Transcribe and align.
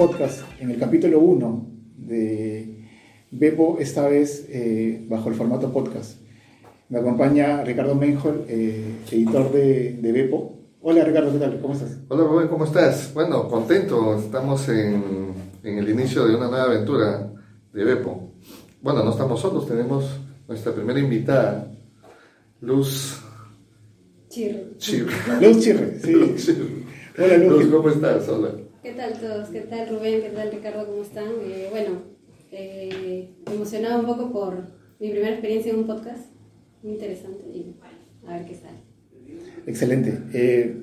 podcast, 0.00 0.40
en 0.58 0.70
el 0.70 0.78
capítulo 0.78 1.20
1 1.20 1.66
de 1.98 2.88
Bebo, 3.32 3.76
esta 3.78 4.08
vez 4.08 4.46
eh, 4.48 5.04
bajo 5.06 5.28
el 5.28 5.34
formato 5.34 5.70
podcast. 5.70 6.18
Me 6.88 7.00
acompaña 7.00 7.62
Ricardo 7.64 7.94
Menjol, 7.94 8.46
eh, 8.48 8.94
editor 9.10 9.52
de, 9.52 9.98
de 10.00 10.12
Beppo. 10.12 10.58
Hola 10.80 11.04
Ricardo, 11.04 11.30
¿qué 11.30 11.38
tal? 11.38 11.60
¿Cómo 11.60 11.74
estás? 11.74 11.98
Hola 12.08 12.24
Rubén, 12.24 12.48
¿cómo 12.48 12.64
estás? 12.64 13.12
Bueno, 13.12 13.46
contento, 13.46 14.18
estamos 14.18 14.66
en, 14.70 15.34
en 15.62 15.76
el 15.76 15.90
inicio 15.90 16.24
de 16.24 16.34
una 16.34 16.48
nueva 16.48 16.64
aventura 16.64 17.30
de 17.70 17.84
Beppo. 17.84 18.32
Bueno, 18.80 19.04
no 19.04 19.10
estamos 19.10 19.38
solos, 19.38 19.68
tenemos 19.68 20.18
nuestra 20.48 20.72
primera 20.72 20.98
invitada, 20.98 21.70
Luz 22.62 23.20
Chirre. 24.30 24.78
Chirre. 24.78 25.12
Luz 25.42 25.62
Chirre, 25.62 26.00
sí. 26.00 26.12
Luz 26.12 26.42
Chirre. 26.42 26.86
Hola 27.18 27.36
Luz. 27.36 27.64
Luz, 27.64 27.74
¿cómo 27.74 27.88
estás? 27.90 28.28
Hola. 28.30 28.69
¿Qué 28.82 28.92
tal 28.92 29.12
todos? 29.14 29.48
¿Qué 29.50 29.60
tal 29.60 29.88
Rubén? 29.88 30.22
¿Qué 30.22 30.30
tal 30.30 30.50
Ricardo? 30.50 30.86
¿Cómo 30.86 31.02
están? 31.02 31.26
Eh, 31.44 31.66
bueno, 31.70 32.02
eh, 32.50 33.34
emocionado 33.52 34.00
un 34.00 34.06
poco 34.06 34.32
por 34.32 34.54
mi 34.98 35.10
primera 35.10 35.32
experiencia 35.32 35.72
en 35.72 35.80
un 35.80 35.86
podcast. 35.86 36.30
Muy 36.82 36.92
interesante 36.94 37.44
y 37.52 37.74
a 38.26 38.32
ver 38.38 38.46
qué 38.46 38.54
sale. 38.54 38.78
Excelente. 39.66 40.18
Eh, 40.32 40.76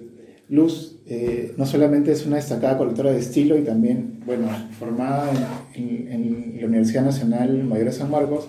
Luz 0.49 1.01
eh, 1.07 1.53
no 1.57 1.65
solamente 1.65 2.11
es 2.11 2.25
una 2.25 2.35
destacada 2.37 2.77
colectora 2.77 3.11
de 3.11 3.19
estilo 3.19 3.57
y 3.57 3.63
también, 3.63 4.21
bueno, 4.25 4.47
formada 4.79 5.29
en, 5.75 6.07
en- 6.11 6.53
en 6.53 6.61
la 6.61 6.67
Universidad 6.67 7.03
Nacional 7.03 7.63
Mayor 7.63 7.85
de 7.85 7.91
San 7.91 8.11
Marcos, 8.11 8.47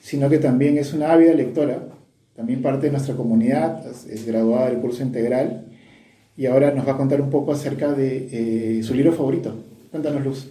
sino 0.00 0.28
que 0.30 0.38
también 0.38 0.78
es 0.78 0.92
una 0.94 1.12
ávida 1.12 1.32
lectora, 1.34 1.88
también 2.34 2.62
parte 2.62 2.86
de 2.86 2.92
nuestra 2.92 3.14
comunidad, 3.14 3.86
es, 3.88 4.06
es 4.06 4.26
graduada 4.26 4.70
del 4.70 4.80
curso 4.80 5.02
integral 5.02 5.66
y 6.36 6.46
ahora 6.46 6.72
nos 6.72 6.86
va 6.86 6.92
a 6.92 6.96
contar 6.96 7.20
un 7.20 7.30
poco 7.30 7.52
acerca 7.52 7.92
de 7.92 8.78
eh, 8.78 8.82
su 8.82 8.94
libro 8.94 9.12
favorito. 9.12 9.54
Cuéntanos, 9.90 10.24
Luz. 10.24 10.50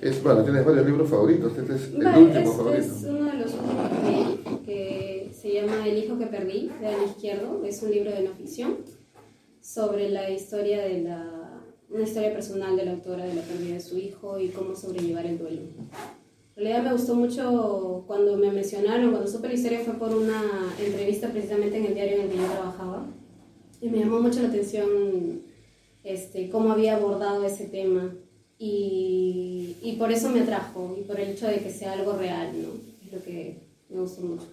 Es, 0.00 0.22
bueno, 0.22 0.42
tienes 0.42 0.64
varios 0.64 0.86
libros 0.86 1.10
favoritos, 1.10 1.58
este 1.58 1.74
es 1.74 1.92
el 1.94 2.02
Vale, 2.04 2.18
último 2.22 2.40
es, 2.50 2.56
favorito. 2.56 2.78
es 2.82 3.04
uno 3.04 3.24
de 3.26 3.34
los 3.34 3.52
últimos 3.52 3.88
que 3.90 4.10
leí, 4.10 4.58
que 4.64 5.30
se 5.34 5.52
llama 5.52 5.86
El 5.86 5.98
hijo 5.98 6.18
que 6.18 6.26
perdí, 6.26 6.70
de 6.80 6.86
Ana 6.86 7.04
Izquierdo. 7.04 7.62
Es 7.66 7.82
un 7.82 7.90
libro 7.90 8.10
de 8.10 8.22
no 8.22 8.30
ficción 8.30 8.76
sobre 9.60 10.08
la 10.08 10.30
historia 10.30 10.80
de 10.82 11.02
la... 11.02 11.60
una 11.90 12.02
historia 12.04 12.32
personal 12.32 12.76
de 12.76 12.86
la 12.86 12.92
autora 12.92 13.26
de 13.26 13.34
la 13.34 13.42
pérdida 13.42 13.74
de 13.74 13.80
su 13.80 13.98
hijo 13.98 14.38
y 14.40 14.48
cómo 14.48 14.74
sobrellevar 14.74 15.26
el 15.26 15.38
duelo. 15.38 15.60
En 16.56 16.64
realidad 16.64 16.82
me 16.82 16.92
gustó 16.92 17.14
mucho 17.14 18.04
cuando 18.06 18.38
me 18.38 18.50
mencionaron, 18.50 19.10
cuando 19.10 19.28
supe 19.28 19.48
la 19.48 19.54
historia 19.54 19.80
fue 19.80 19.94
por 19.94 20.14
una 20.14 20.40
entrevista 20.82 21.28
precisamente 21.28 21.76
en 21.76 21.84
el 21.86 21.94
diario 21.94 22.16
en 22.16 22.22
el 22.22 22.28
que 22.30 22.36
yo 22.38 22.44
trabajaba 22.44 23.06
y 23.80 23.88
me 23.88 23.98
llamó 23.98 24.20
mucho 24.20 24.42
la 24.42 24.48
atención 24.48 24.88
este, 26.04 26.48
cómo 26.50 26.72
había 26.72 26.96
abordado 26.96 27.44
ese 27.44 27.66
tema 27.66 28.14
y, 28.58 29.76
y 29.82 29.96
por 29.98 30.12
eso 30.12 30.28
me 30.30 30.40
atrajo 30.40 30.96
y 30.98 31.02
por 31.04 31.18
el 31.18 31.30
hecho 31.30 31.46
de 31.46 31.58
que 31.58 31.70
sea 31.70 31.92
algo 31.92 32.12
real, 32.16 32.50
¿no? 32.60 32.68
Es 33.06 33.12
lo 33.12 33.22
que 33.22 33.58
me 33.88 34.00
gustó 34.00 34.22
mucho. 34.22 34.46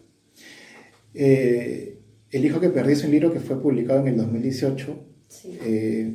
Eh, 1.13 1.97
el 2.31 2.45
hijo 2.45 2.59
que 2.59 2.69
perdí 2.69 2.93
es 2.93 3.03
un 3.03 3.11
libro 3.11 3.31
que 3.33 3.39
fue 3.39 3.61
publicado 3.61 4.01
en 4.01 4.07
el 4.09 4.17
2018 4.17 4.99
Sí. 5.29 5.57
eh, 5.61 6.13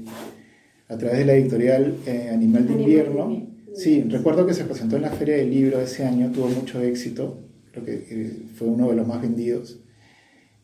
a 0.88 0.96
través 0.96 1.18
de 1.18 1.24
la 1.26 1.34
editorial 1.34 1.96
eh, 2.06 2.30
Animal 2.32 2.66
de 2.66 2.72
Animal 2.74 2.80
Invierno. 2.80 3.46
Sí, 3.74 4.02
recuerdo 4.08 4.46
que 4.46 4.54
se 4.54 4.64
presentó 4.64 4.96
en 4.96 5.02
la 5.02 5.10
Feria 5.10 5.36
del 5.36 5.50
Libro 5.50 5.80
ese 5.80 6.04
año, 6.04 6.30
tuvo 6.32 6.48
mucho 6.48 6.80
éxito, 6.82 7.38
creo 7.72 7.84
que 7.84 8.32
fue 8.56 8.68
uno 8.68 8.88
de 8.90 8.96
los 8.96 9.06
más 9.06 9.20
vendidos. 9.22 9.78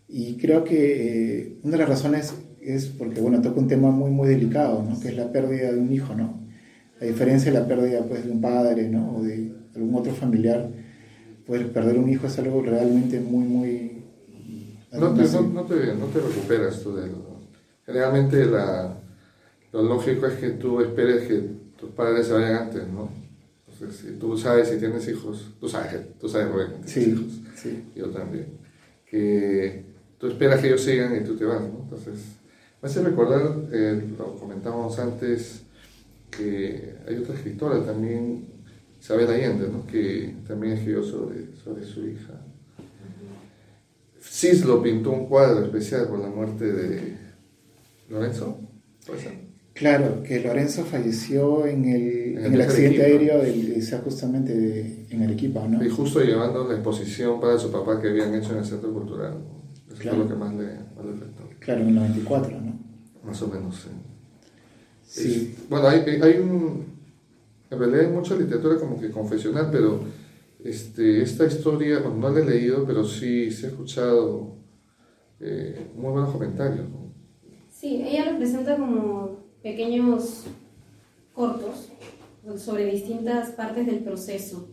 Y 0.08 0.36
creo 0.38 0.64
que 0.64 1.40
eh, 1.40 1.58
una 1.62 1.72
de 1.72 1.78
las 1.78 1.88
razones 1.88 2.34
es 2.62 2.86
porque, 2.86 3.20
bueno, 3.20 3.40
toca 3.42 3.60
un 3.60 3.68
tema 3.68 3.90
muy, 3.90 4.10
muy 4.10 4.28
delicado, 4.28 4.82
¿no? 4.82 4.98
Que 5.00 5.08
es 5.08 5.16
la 5.16 5.30
pérdida 5.30 5.72
de 5.72 5.78
un 5.78 5.92
hijo, 5.92 6.14
¿no? 6.14 6.40
A 7.00 7.04
diferencia 7.04 7.52
de 7.52 7.60
la 7.60 7.66
pérdida, 7.66 8.04
pues, 8.04 8.24
de 8.24 8.30
un 8.32 8.40
padre, 8.40 8.88
¿no? 8.88 9.16
O 9.16 9.22
de 9.22 9.52
algún 9.76 9.94
otro 9.94 10.12
familiar, 10.14 10.68
pues 11.46 11.64
perder 11.66 11.98
un 11.98 12.08
hijo 12.08 12.26
es 12.26 12.38
algo 12.38 12.62
realmente 12.62 13.20
muy, 13.20 13.44
muy... 13.44 13.92
No 14.92 15.12
te, 15.14 15.22
no, 15.24 15.42
no 15.42 15.62
te, 15.64 15.94
no 15.94 16.06
te 16.06 16.20
recuperas 16.20 16.82
tú 16.82 16.94
de 16.96 17.06
lo- 17.08 17.28
Generalmente 17.86 18.44
la, 18.46 18.96
lo 19.72 19.82
lógico 19.82 20.26
es 20.26 20.34
que 20.34 20.50
tú 20.50 20.80
esperes 20.80 21.26
que 21.28 21.42
tus 21.78 21.90
padres 21.90 22.26
se 22.26 22.32
vayan 22.34 22.54
antes, 22.64 22.86
¿no? 22.88 23.08
Entonces, 23.70 24.00
si 24.00 24.18
tú 24.18 24.36
sabes 24.36 24.68
si 24.68 24.76
tienes 24.78 25.06
hijos, 25.08 25.54
tú 25.60 25.68
sabes, 25.68 25.94
tú 26.18 26.28
sabes 26.28 26.48
tienes 26.48 26.70
Sí, 26.86 27.10
hijos, 27.10 27.40
sí. 27.56 27.82
yo 27.94 28.06
también, 28.10 28.46
que 29.06 29.84
tú 30.18 30.26
esperas 30.28 30.60
que 30.60 30.68
ellos 30.68 30.82
sigan 30.82 31.16
y 31.16 31.24
tú 31.24 31.36
te 31.36 31.44
vas, 31.44 31.60
¿no? 31.62 31.80
Entonces, 31.84 32.14
me 32.82 32.88
hace 32.88 33.02
recordar, 33.02 33.56
eh, 33.72 34.02
lo 34.18 34.34
comentábamos 34.36 34.98
antes, 34.98 35.62
que 36.30 36.94
hay 37.08 37.16
otra 37.16 37.34
escritora 37.34 37.84
también, 37.84 38.46
Isabel 39.00 39.28
Allende, 39.28 39.68
¿no? 39.68 39.86
que 39.86 40.34
también 40.46 40.74
escribió 40.74 41.02
sobre, 41.02 41.54
sobre 41.62 41.84
su 41.84 42.06
hija. 42.06 42.34
Cislo 44.20 44.82
pintó 44.82 45.10
un 45.10 45.26
cuadro 45.26 45.64
especial 45.64 46.08
por 46.08 46.18
la 46.18 46.28
muerte 46.28 46.70
de 46.72 47.16
Lorenzo. 48.10 48.58
Claro, 49.72 50.22
que 50.24 50.40
Lorenzo 50.40 50.84
falleció 50.84 51.64
en 51.66 51.84
el, 51.84 52.02
En 52.02 52.38
el 52.38 52.38
en 52.38 52.44
el 52.46 52.50
viaje 52.50 52.62
accidente 52.64 52.98
de 52.98 53.04
aéreo 53.04 53.38
del, 53.42 53.74
o 53.78 53.82
sea, 53.82 53.98
justamente 54.00 54.52
de- 54.54 55.06
en 55.10 55.22
Arequipa, 55.22 55.66
¿no? 55.68 55.84
Y 55.84 55.88
justo 55.88 56.20
llevando 56.20 56.66
la 56.66 56.74
exposición 56.74 57.40
para 57.40 57.56
su 57.58 57.70
papá 57.70 58.00
que 58.00 58.08
habían 58.08 58.34
hecho 58.34 58.52
en 58.52 58.58
el 58.58 58.64
Centro 58.64 58.92
Cultural. 58.92 59.34
Claro. 59.98 60.16
fue 60.18 60.24
lo 60.24 60.30
que 60.30 60.36
más 60.36 60.54
le, 60.54 60.66
más 60.96 61.04
le 61.06 61.12
afectó. 61.12 61.42
Claro, 61.60 61.80
en 61.82 61.88
el 61.88 61.94
94, 61.94 62.60
¿no? 62.60 62.78
Más 63.24 63.42
o 63.42 63.48
menos, 63.48 63.76
sí. 63.76 63.88
Sí, 65.04 65.54
Es- 65.58 65.68
bueno, 65.68 65.88
hay, 65.88 66.00
hay 66.22 66.38
un... 66.38 66.86
En 67.70 67.78
realidad 67.78 68.06
hay 68.06 68.12
mucha 68.12 68.34
literatura 68.34 68.78
como 68.78 68.98
que 69.00 69.10
confesional, 69.10 69.68
pero 69.70 70.00
este, 70.64 71.22
esta 71.22 71.44
historia, 71.46 71.98
bueno, 72.00 72.16
no 72.16 72.30
la 72.30 72.40
he 72.40 72.44
leído, 72.44 72.84
pero 72.86 73.04
sí, 73.04 73.50
sí 73.50 73.66
he 73.66 73.68
escuchado 73.68 74.56
eh, 75.40 75.88
muy 75.94 76.12
buenos 76.12 76.30
comentarios. 76.32 76.88
¿no? 76.88 77.12
Sí, 77.70 78.02
ella 78.06 78.32
lo 78.32 78.38
presenta 78.38 78.76
como 78.76 79.38
pequeños 79.62 80.44
cortos 81.34 81.88
sobre 82.56 82.86
distintas 82.86 83.50
partes 83.50 83.86
del 83.86 83.98
proceso, 84.00 84.68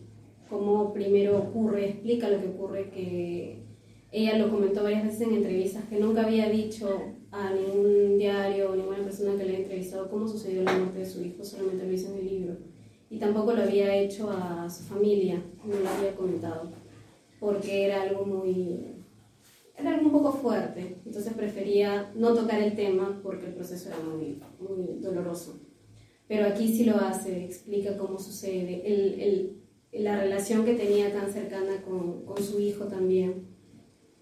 cómo 0.48 0.92
primero 0.94 1.36
ocurre, 1.38 1.90
explica 1.90 2.28
lo 2.30 2.40
que 2.40 2.48
ocurre, 2.48 2.90
que 2.90 3.62
ella 4.22 4.38
lo 4.38 4.50
comentó 4.50 4.82
varias 4.82 5.04
veces 5.04 5.20
en 5.22 5.34
entrevistas, 5.34 5.84
que 5.90 5.98
nunca 5.98 6.24
había 6.26 6.48
dicho 6.48 6.88
a 7.30 7.50
ningún 7.52 8.16
diario 8.18 8.70
o 8.70 8.76
ninguna 8.76 9.02
persona 9.04 9.36
que 9.36 9.44
le 9.44 9.50
haya 9.50 9.58
entrevistado 9.60 10.08
cómo 10.10 10.26
sucedió 10.26 10.62
la 10.62 10.76
muerte 10.78 11.00
de 11.00 11.06
su 11.06 11.22
hijo, 11.22 11.44
solamente 11.44 11.86
lo 11.86 11.92
hizo 11.92 12.12
en 12.12 12.18
el 12.20 12.26
libro. 12.26 12.56
Y 13.10 13.18
tampoco 13.18 13.52
lo 13.52 13.62
había 13.62 13.94
hecho 13.96 14.30
a 14.30 14.68
su 14.70 14.82
familia, 14.84 15.42
no 15.64 15.78
lo 15.78 15.88
había 15.88 16.14
comentado, 16.16 16.70
porque 17.38 17.84
era 17.84 18.02
algo 18.02 18.24
muy, 18.24 18.80
era 19.76 19.94
algo 19.94 20.06
un 20.06 20.12
poco 20.12 20.32
fuerte, 20.32 20.96
entonces 21.04 21.34
prefería 21.34 22.10
no 22.16 22.32
tocar 22.34 22.60
el 22.62 22.74
tema 22.74 23.20
porque 23.22 23.46
el 23.46 23.54
proceso 23.54 23.88
era 23.90 23.98
muy, 24.00 24.40
muy 24.60 24.98
doloroso. 25.00 25.60
Pero 26.26 26.46
aquí 26.46 26.66
sí 26.74 26.84
lo 26.84 26.96
hace, 26.96 27.44
explica 27.44 27.96
cómo 27.96 28.18
sucede, 28.18 28.82
el, 28.86 29.20
el- 29.20 29.52
la 30.02 30.20
relación 30.20 30.64
que 30.64 30.74
tenía 30.74 31.12
tan 31.12 31.32
cercana 31.32 31.80
con, 31.82 32.24
con 32.24 32.42
su 32.42 32.58
hijo 32.60 32.84
también. 32.86 33.55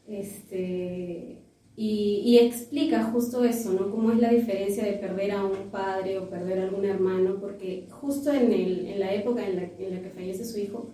Este, 0.08 1.38
y, 1.76 2.22
y 2.24 2.38
explica 2.38 3.04
justo 3.04 3.44
eso, 3.44 3.72
¿no? 3.72 3.90
Cómo 3.90 4.12
es 4.12 4.18
la 4.20 4.30
diferencia 4.30 4.84
de 4.84 4.92
perder 4.94 5.32
a 5.32 5.44
un 5.44 5.70
padre 5.70 6.18
o 6.18 6.28
perder 6.28 6.58
a 6.60 6.64
algún 6.64 6.84
hermano, 6.84 7.38
porque 7.40 7.86
justo 7.90 8.32
en, 8.32 8.52
el, 8.52 8.86
en 8.86 9.00
la 9.00 9.14
época 9.14 9.46
en 9.46 9.56
la, 9.56 9.62
en 9.78 9.94
la 9.94 10.02
que 10.02 10.10
fallece 10.10 10.44
su 10.44 10.58
hijo, 10.58 10.88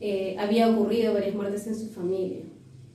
eh, 0.00 0.36
había 0.38 0.70
ocurrido 0.70 1.14
varias 1.14 1.34
muertes 1.34 1.66
en 1.66 1.76
su 1.76 1.88
familia 1.88 2.40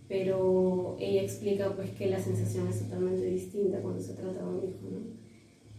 pero 0.07 0.97
ella 0.99 1.21
explica 1.21 1.75
pues 1.75 1.91
que 1.91 2.07
la 2.07 2.19
sensación 2.19 2.67
es 2.67 2.79
totalmente 2.81 3.25
distinta 3.25 3.79
cuando 3.79 4.01
se 4.01 4.13
trata 4.13 4.39
de 4.39 4.45
un 4.49 4.57
hijo, 4.63 4.79
¿no? 4.91 4.99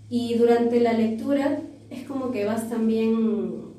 Y 0.09 0.35
durante 0.35 0.81
la 0.81 0.93
lectura 0.95 1.63
es 1.91 2.05
como 2.07 2.31
que 2.31 2.45
vas 2.45 2.69
también 2.69 3.75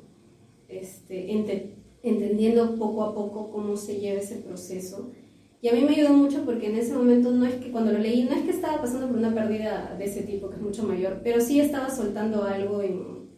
este, 0.69 1.31
ente- 1.33 1.75
entendiendo 2.03 2.75
poco 2.77 3.03
a 3.03 3.13
poco 3.13 3.51
cómo 3.51 3.77
se 3.77 3.99
lleva 3.99 4.19
ese 4.21 4.37
proceso. 4.37 5.11
Y 5.61 5.67
a 5.69 5.73
mí 5.73 5.81
me 5.81 5.91
ayudó 5.95 6.13
mucho 6.13 6.43
porque 6.43 6.67
en 6.69 6.75
ese 6.75 6.93
momento 6.93 7.31
no 7.31 7.45
es 7.45 7.55
que 7.55 7.71
cuando 7.71 7.91
lo 7.91 7.99
leí, 7.99 8.23
no 8.23 8.35
es 8.35 8.41
que 8.43 8.49
estaba 8.51 8.81
pasando 8.81 9.07
por 9.07 9.17
una 9.17 9.33
pérdida 9.33 9.95
de 9.97 10.05
ese 10.05 10.23
tipo, 10.23 10.49
que 10.49 10.55
es 10.55 10.61
mucho 10.61 10.83
mayor, 10.83 11.21
pero 11.23 11.39
sí 11.39 11.59
estaba 11.59 11.89
soltando 11.89 12.43
algo 12.43 12.81
en, 12.81 13.29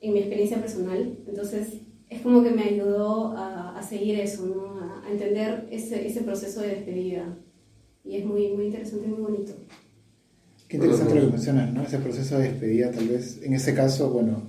en 0.00 0.12
mi 0.12 0.18
experiencia 0.18 0.60
personal. 0.60 1.16
Entonces 1.26 1.68
es 2.10 2.20
como 2.20 2.42
que 2.42 2.50
me 2.50 2.64
ayudó 2.64 3.32
a, 3.36 3.78
a 3.78 3.82
seguir 3.82 4.20
eso, 4.20 4.44
¿no? 4.46 4.76
a, 4.80 5.06
a 5.06 5.10
entender 5.10 5.66
ese, 5.70 6.06
ese 6.06 6.20
proceso 6.20 6.60
de 6.60 6.68
despedida. 6.68 7.38
Y 8.04 8.16
es 8.16 8.26
muy, 8.26 8.48
muy 8.48 8.66
interesante 8.66 9.06
muy 9.08 9.20
bonito. 9.22 9.52
qué 10.68 10.76
interesante 10.76 11.14
lo 11.14 11.20
que 11.22 11.32
mencionas, 11.32 11.72
¿no? 11.72 11.82
Ese 11.84 11.98
proceso 11.98 12.38
de 12.38 12.48
despedida, 12.50 12.90
tal 12.90 13.08
vez, 13.08 13.40
en 13.42 13.54
ese 13.54 13.74
caso, 13.74 14.10
bueno, 14.10 14.42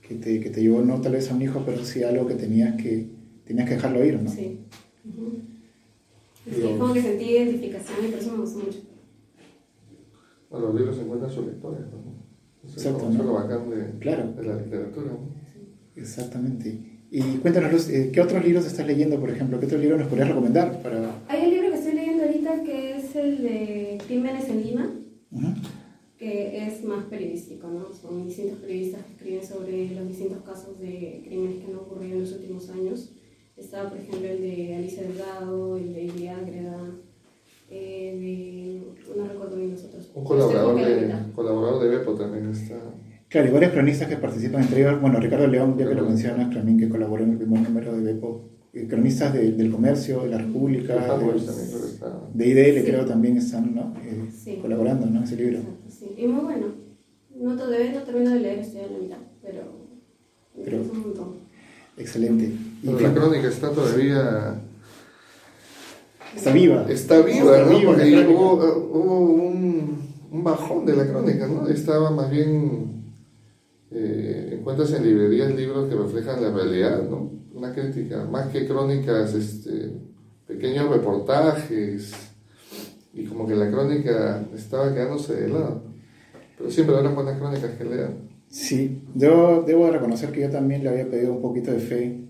que 0.00 0.14
te, 0.16 0.40
que 0.40 0.50
te 0.50 0.60
llevó 0.60 0.80
no 0.82 1.00
tal 1.00 1.12
vez 1.12 1.30
a 1.30 1.34
un 1.34 1.42
hijo, 1.42 1.62
pero 1.64 1.84
sí 1.84 2.02
algo 2.02 2.26
que 2.26 2.34
tenías 2.34 2.74
que, 2.82 3.06
tenías 3.44 3.68
que 3.68 3.74
dejarlo 3.74 4.04
ir, 4.04 4.20
¿no? 4.22 4.30
Sí. 4.30 4.60
Ujú. 5.04 5.32
Sí, 5.36 5.55
es 6.46 6.78
como 6.78 6.94
que 6.94 7.02
sentí 7.02 7.24
identificación 7.24 8.04
y 8.04 8.08
por 8.08 8.18
eso 8.20 8.32
me 8.32 8.38
gustó 8.38 8.58
mucho. 8.60 8.78
Bueno, 10.50 10.66
los 10.66 10.74
libros 10.76 10.96
se 10.96 11.02
encuentran 11.02 11.30
sus 11.30 11.46
lectores, 11.46 11.80
¿no? 11.90 12.16
Exacto, 12.62 12.98
Eso 12.98 13.08
es 13.10 13.14
¿no? 13.16 13.24
lo 13.24 13.32
bacán 13.34 13.70
de, 13.70 13.98
Claro. 13.98 14.32
de 14.32 14.42
la 14.44 14.56
literatura. 14.56 15.06
¿no? 15.12 15.18
Exactamente. 15.94 17.00
Y 17.10 17.20
cuéntanos, 17.38 17.72
Luz, 17.72 17.88
eh, 17.88 18.10
¿qué 18.12 18.20
otros 18.20 18.44
libros 18.44 18.66
estás 18.66 18.86
leyendo, 18.86 19.18
por 19.20 19.30
ejemplo? 19.30 19.58
¿Qué 19.60 19.66
otros 19.66 19.80
libros 19.80 19.98
nos 20.00 20.08
podrías 20.08 20.28
recomendar 20.28 20.82
para...? 20.82 21.22
Hay 21.28 21.44
un 21.46 21.50
libro 21.50 21.70
que 21.70 21.74
estoy 21.78 21.92
leyendo 21.94 22.24
ahorita 22.24 22.62
que 22.64 22.96
es 22.96 23.16
el 23.16 23.42
de 23.42 23.98
Crímenes 24.06 24.48
en 24.48 24.62
Lima, 24.66 24.90
Ujú. 25.30 25.46
que 26.18 26.66
es 26.66 26.84
más 26.84 27.04
periodístico, 27.06 27.68
¿no? 27.68 27.92
Son 27.94 28.26
distintos 28.26 28.58
periodistas 28.58 29.04
que 29.04 29.12
escriben 29.12 29.46
sobre 29.46 29.90
los 29.94 30.08
distintos 30.08 30.42
casos 30.42 30.78
de 30.80 31.22
crímenes 31.24 31.64
que 31.64 31.70
han 31.70 31.76
ocurrido 31.78 32.14
en 32.14 32.20
los 32.22 32.32
últimos 32.32 32.68
años. 32.70 33.12
Está, 33.56 33.88
por 33.88 33.98
ejemplo, 33.98 34.28
el 34.28 34.40
de 34.40 34.74
Alicia 34.76 35.02
Delgado, 35.02 35.76
el 35.76 35.94
de 35.94 36.04
Ili 36.04 36.28
Ágreda, 36.28 36.76
eh, 37.70 38.82
de... 39.06 39.16
no 39.16 39.26
recuerdo 39.28 39.56
bien 39.56 39.70
los 39.72 39.84
otros. 39.84 40.10
Un 40.14 40.24
colaborador 40.24 40.76
de, 40.76 41.32
colaborador 41.34 41.82
de 41.82 41.88
Bepo 41.96 42.14
también 42.14 42.50
está. 42.50 42.76
Claro, 43.28 43.48
y 43.48 43.50
varios 43.50 43.72
cronistas 43.72 44.08
que 44.08 44.16
participan 44.16 44.62
entre 44.62 44.80
ellos. 44.82 45.00
Bueno, 45.00 45.18
Ricardo 45.18 45.46
León, 45.46 45.76
ya 45.78 45.88
que 45.88 45.94
lo 45.94 46.04
mencionas, 46.04 46.52
también 46.54 46.78
que 46.78 46.88
colaboró 46.88 47.24
en 47.24 47.32
el 47.32 47.38
primer 47.38 47.60
número 47.62 47.96
de 47.96 48.02
Bepo. 48.12 48.44
Eh, 48.74 48.86
Cronistas 48.88 49.32
de- 49.32 49.52
del 49.52 49.72
comercio, 49.72 50.20
de 50.24 50.28
la 50.28 50.38
República, 50.38 50.94
de, 51.16 51.32
de 52.34 52.46
IDL, 52.46 52.80
Sí. 52.80 52.84
creo 52.90 53.06
también 53.06 53.38
están 53.38 53.74
¿no? 53.74 53.94
Eh, 54.04 54.28
Sí. 54.30 54.58
colaborando 54.60 55.06
¿no? 55.06 55.18
en 55.18 55.24
ese 55.24 55.36
libro. 55.36 55.58
Exacto, 55.58 55.90
sí. 55.90 56.10
Y 56.18 56.26
muy 56.26 56.44
bueno. 56.44 56.66
No 57.34 57.56
todavía 57.56 57.92
no 57.92 58.02
termino 58.02 58.30
de 58.32 58.40
leer, 58.40 58.58
estoy 58.58 58.80
a 58.82 58.86
la 58.88 58.98
mitad, 58.98 59.16
pero... 59.42 59.62
Pero- 60.62 60.80
es 60.82 60.90
un 60.90 61.00
montón. 61.00 61.28
Excelente. 61.96 62.50
Pero 62.86 63.00
la 63.00 63.14
crónica 63.14 63.48
está 63.48 63.70
todavía. 63.70 64.60
está 66.34 66.52
viva. 66.52 66.86
Está 66.88 67.20
viva, 67.20 67.56
Está 67.56 67.70
¿no? 67.70 67.78
viva 67.78 67.92
Porque 67.92 68.26
hubo, 68.28 68.52
hubo 68.92 69.20
un, 69.20 69.98
un 70.30 70.44
bajón 70.44 70.86
de 70.86 70.96
la 70.96 71.06
crónica, 71.06 71.46
¿no? 71.46 71.66
Estaba 71.68 72.10
más 72.10 72.30
bien. 72.30 73.04
Eh, 73.90 74.56
encuentras 74.58 74.92
en 74.92 75.04
librerías 75.04 75.54
libros 75.54 75.88
que 75.88 75.94
reflejan 75.94 76.42
la 76.42 76.50
realidad, 76.50 77.02
¿no? 77.08 77.30
Una 77.54 77.72
crítica, 77.72 78.24
más 78.24 78.48
que 78.48 78.66
crónicas, 78.66 79.32
este, 79.32 79.92
pequeños 80.46 80.90
reportajes, 80.90 82.12
y 83.14 83.24
como 83.24 83.46
que 83.46 83.54
la 83.54 83.70
crónica 83.70 84.44
estaba 84.54 84.92
quedándose 84.92 85.34
de 85.34 85.48
lado. 85.48 85.82
Pero 86.58 86.70
siempre 86.70 86.96
habrá 86.96 87.10
buenas 87.10 87.38
crónicas 87.38 87.70
que 87.78 87.84
lean. 87.84 88.14
Sí, 88.48 89.02
yo 89.14 89.64
debo 89.66 89.90
reconocer 89.90 90.30
que 90.32 90.42
yo 90.42 90.50
también 90.50 90.84
le 90.84 90.90
había 90.90 91.08
pedido 91.08 91.32
un 91.32 91.40
poquito 91.40 91.70
de 91.70 91.78
fe 91.78 92.25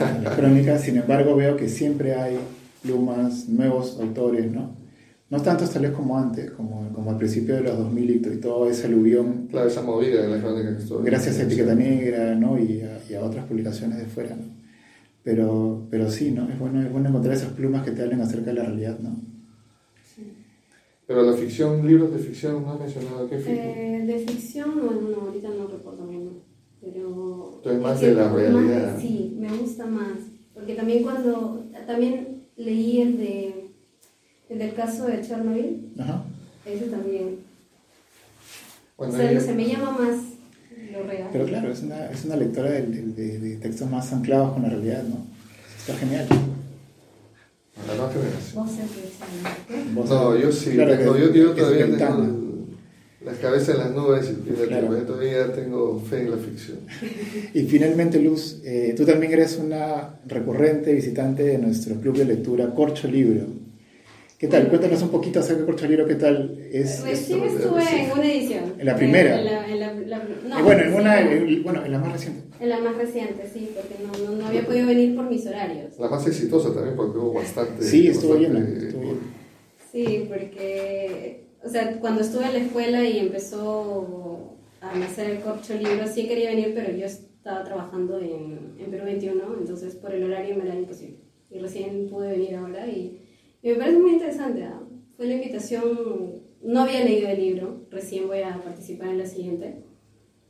a 0.00 0.18
las 0.22 0.34
crónicas, 0.36 0.82
sin 0.82 0.96
embargo 0.98 1.34
veo 1.36 1.56
que 1.56 1.68
siempre 1.68 2.14
hay 2.14 2.36
plumas, 2.82 3.48
nuevos 3.48 3.98
autores, 4.00 4.50
¿no? 4.52 4.76
No 5.30 5.42
tantos 5.42 5.70
tal 5.70 5.82
vez 5.82 5.92
como 5.92 6.16
antes, 6.18 6.50
como, 6.52 6.90
como 6.94 7.10
al 7.10 7.18
principio 7.18 7.54
de 7.56 7.60
los 7.62 7.76
2000 7.76 8.10
y 8.10 8.18
to- 8.20 8.32
y 8.32 8.38
todo 8.38 8.68
ese 8.70 8.86
aluvión, 8.86 9.46
Claro, 9.50 9.68
esa 9.68 9.82
movida 9.82 10.22
de 10.22 10.28
la 10.28 10.40
crónica 10.40 10.74
que 10.74 10.82
estuvo. 10.82 11.02
gracias 11.02 11.38
a 11.38 11.42
Etiqueta 11.42 11.74
Negra, 11.74 12.34
¿no? 12.34 12.58
Y 12.58 12.80
a, 12.80 12.98
y 13.10 13.14
a 13.14 13.22
otras 13.22 13.44
publicaciones 13.46 13.98
de 13.98 14.06
fuera, 14.06 14.34
¿no? 14.36 14.44
Pero, 15.22 15.86
pero 15.90 16.10
sí, 16.10 16.30
¿no? 16.30 16.48
Es 16.48 16.58
bueno, 16.58 16.80
es 16.80 16.90
bueno 16.90 17.10
encontrar 17.10 17.34
esas 17.34 17.52
plumas 17.52 17.84
que 17.84 17.90
te 17.90 18.02
hablen 18.02 18.20
acerca 18.22 18.46
de 18.46 18.54
la 18.54 18.64
realidad, 18.64 18.98
¿no? 19.00 19.16
Pero 21.06 21.22
la 21.22 21.32
ficción, 21.32 21.86
libros 21.86 22.12
de 22.12 22.18
ficción, 22.18 22.62
no 22.62 22.72
has 22.72 22.80
mencionado 22.80 23.28
qué 23.28 23.36
ficción. 23.36 23.56
Eh, 23.58 24.04
de 24.06 24.18
ficción, 24.30 24.76
no, 24.76 24.90
no, 24.90 25.20
ahorita 25.26 25.48
no 25.48 25.66
recuerdo 25.66 26.06
bien, 26.06 26.30
pero... 26.92 27.60
Eres 27.64 27.80
más 27.80 27.94
es 27.96 28.00
de 28.08 28.14
la 28.14 28.24
más 28.24 28.32
realidad. 28.34 28.98
sí, 29.00 29.36
me 29.38 29.48
gusta 29.56 29.86
más, 29.86 30.18
porque 30.54 30.74
también 30.74 31.02
cuando, 31.02 31.64
también 31.86 32.44
leí 32.56 33.00
el 33.02 33.18
de, 33.18 33.70
el 34.48 34.58
del 34.58 34.74
caso 34.74 35.06
de 35.06 35.20
Chernobyl, 35.20 35.92
Ajá. 35.98 36.24
ese 36.64 36.86
también, 36.86 37.40
Bueno, 38.96 39.12
o 39.12 39.16
sea, 39.16 39.32
no 39.32 39.40
sé, 39.40 39.54
me 39.54 39.66
llama 39.68 39.90
más 39.92 40.16
lo 40.92 41.02
real. 41.04 41.28
Pero 41.32 41.44
claro, 41.46 41.70
es 41.72 41.82
una, 41.82 42.10
es 42.10 42.24
una 42.24 42.36
lectora 42.36 42.70
de, 42.70 42.82
de- 42.86 43.38
de 43.38 43.56
textos 43.56 43.90
más 43.90 44.12
anclados 44.12 44.52
con 44.54 44.62
la 44.62 44.70
realidad, 44.70 45.02
¿no? 45.04 45.26
Está 45.78 45.94
genial. 45.94 46.26
la 47.86 47.94
nueva 47.94 48.12
generación. 48.12 48.64
Vos 49.94 50.08
No, 50.10 50.36
yo 50.36 50.50
sí, 50.52 50.70
claro 50.72 50.96
que 50.98 51.04
yo, 51.04 51.32
yo 51.32 51.50
todavía 51.52 51.86
tengo 51.96 52.47
el- 53.20 53.26
las 53.26 53.38
cabezas 53.38 53.70
en 53.70 53.78
las 53.78 53.90
nubes 53.92 54.30
y 54.30 54.66
Claro. 54.66 54.96
yo 54.96 55.02
todavía 55.04 55.52
tengo 55.52 56.00
fe 56.00 56.22
en 56.22 56.30
la 56.30 56.36
ficción. 56.36 56.78
Y 57.54 57.62
finalmente, 57.64 58.20
Luz, 58.20 58.60
eh, 58.64 58.94
tú 58.96 59.04
también 59.04 59.32
eres 59.32 59.56
una 59.56 60.20
recurrente 60.26 60.92
visitante 60.92 61.42
de 61.42 61.58
nuestro 61.58 61.96
club 61.96 62.16
de 62.16 62.24
lectura 62.24 62.72
Corcho 62.74 63.08
Libro. 63.08 63.46
¿Qué 64.38 64.46
tal? 64.46 64.68
Cuéntanos 64.68 65.02
un 65.02 65.08
poquito 65.08 65.40
acerca 65.40 65.62
de 65.62 65.66
Corcho 65.66 65.86
Libro, 65.88 66.06
¿qué 66.06 66.14
tal 66.14 66.56
es? 66.72 67.02
Recién 67.02 67.42
esto, 67.42 67.58
estuve 67.58 67.82
sí. 67.82 67.96
en 67.96 68.10
una 68.12 68.32
edición. 68.32 68.64
En 68.78 68.86
la 68.86 68.94
primera. 68.94 69.36
En 69.40 69.44
la, 69.44 69.66
en 69.68 69.80
la- 69.80 69.94
la- 69.94 70.24
no, 70.48 70.58
Eh, 70.60 70.62
bueno, 70.62 70.82
en 70.84 70.92
sí, 70.92 70.96
una, 71.00 71.20
en- 71.20 71.48
en- 71.48 71.62
bueno, 71.64 71.84
en 71.84 71.90
la 71.92 71.98
más 71.98 72.12
reciente. 72.12 72.42
en 72.60 72.68
la 72.68 72.78
más 72.78 72.96
reciente, 72.96 73.42
sí, 73.52 73.70
porque 73.74 73.96
no, 74.00 74.30
no, 74.30 74.36
no 74.38 74.46
había 74.46 74.64
podido 74.64 74.86
venir 74.86 75.16
por 75.16 75.28
mis 75.28 75.44
horarios. 75.44 75.98
La 75.98 76.08
más 76.08 76.24
exitosa 76.24 76.72
también 76.72 76.94
porque 76.94 77.18
hubo 77.18 77.32
bastante. 77.32 77.82
Sí, 77.84 78.06
estuvo 78.06 78.36
llena. 78.36 78.64
Sí, 79.90 80.26
porque, 80.28 81.47
o 81.64 81.68
sea, 81.68 81.98
cuando 82.00 82.20
estuve 82.20 82.46
en 82.46 82.52
la 82.52 82.58
escuela 82.60 83.04
y 83.04 83.18
empezó 83.18 84.56
a 84.80 84.96
nacer 84.96 85.30
el 85.30 85.40
corcho 85.40 85.74
libro, 85.74 86.06
sí 86.06 86.28
quería 86.28 86.50
venir, 86.50 86.72
pero 86.74 86.96
yo 86.96 87.06
estaba 87.06 87.64
trabajando 87.64 88.18
en, 88.20 88.76
en 88.78 88.90
Perú 88.90 89.04
21, 89.04 89.42
entonces 89.60 89.94
por 89.96 90.14
el 90.14 90.24
horario 90.24 90.56
me 90.56 90.64
era 90.64 90.76
imposible. 90.76 91.18
Y 91.50 91.58
recién 91.58 92.08
pude 92.08 92.30
venir 92.30 92.54
ahora 92.54 92.86
y, 92.86 93.22
me 93.62 93.74
parece 93.74 93.98
muy 93.98 94.12
interesante. 94.12 94.62
¿ah? 94.64 94.80
Fue 95.16 95.26
la 95.26 95.34
invitación, 95.34 96.42
no 96.62 96.80
había 96.80 97.04
leído 97.04 97.28
el 97.28 97.40
libro, 97.40 97.86
recién 97.90 98.28
voy 98.28 98.42
a 98.42 98.62
participar 98.62 99.08
en 99.08 99.18
la 99.18 99.26
siguiente. 99.26 99.82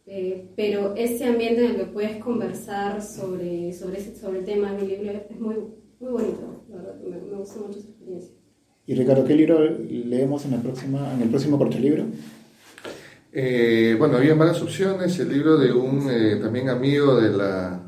Eh, 0.06 0.52
pero 0.56 0.94
ese 0.94 1.24
ambiente 1.24 1.64
en 1.64 1.70
el 1.72 1.76
que 1.76 1.84
puedes 1.84 2.16
conversar 2.22 3.02
sobre, 3.02 3.72
sobre, 3.72 4.00
sobre 4.00 4.40
el 4.40 4.44
tema 4.44 4.72
de 4.72 4.82
un 4.82 4.88
libro 4.88 5.10
es 5.10 5.40
muy, 5.40 5.56
muy 6.00 6.12
bonito, 6.12 6.64
la 6.68 6.76
verdad, 6.76 7.00
me, 7.00 7.16
me 7.18 7.36
gusta 7.36 7.60
mucho 7.60 7.78
esa 7.78 7.88
experiencia. 7.88 8.37
Y 8.88 8.94
Ricardo, 8.94 9.22
¿qué 9.26 9.34
libro 9.34 9.60
leemos 9.60 10.46
en, 10.46 10.52
la 10.52 10.62
próxima, 10.62 11.12
en 11.12 11.20
el 11.20 11.28
próximo 11.28 11.58
Corcho 11.58 11.78
Libro? 11.78 12.06
Eh, 13.30 13.94
bueno, 13.98 14.16
había 14.16 14.32
varias 14.32 14.62
opciones. 14.62 15.18
El 15.18 15.28
libro 15.28 15.58
de 15.58 15.70
un 15.70 16.08
eh, 16.10 16.36
también 16.40 16.70
amigo 16.70 17.20
de 17.20 17.28
la, 17.28 17.82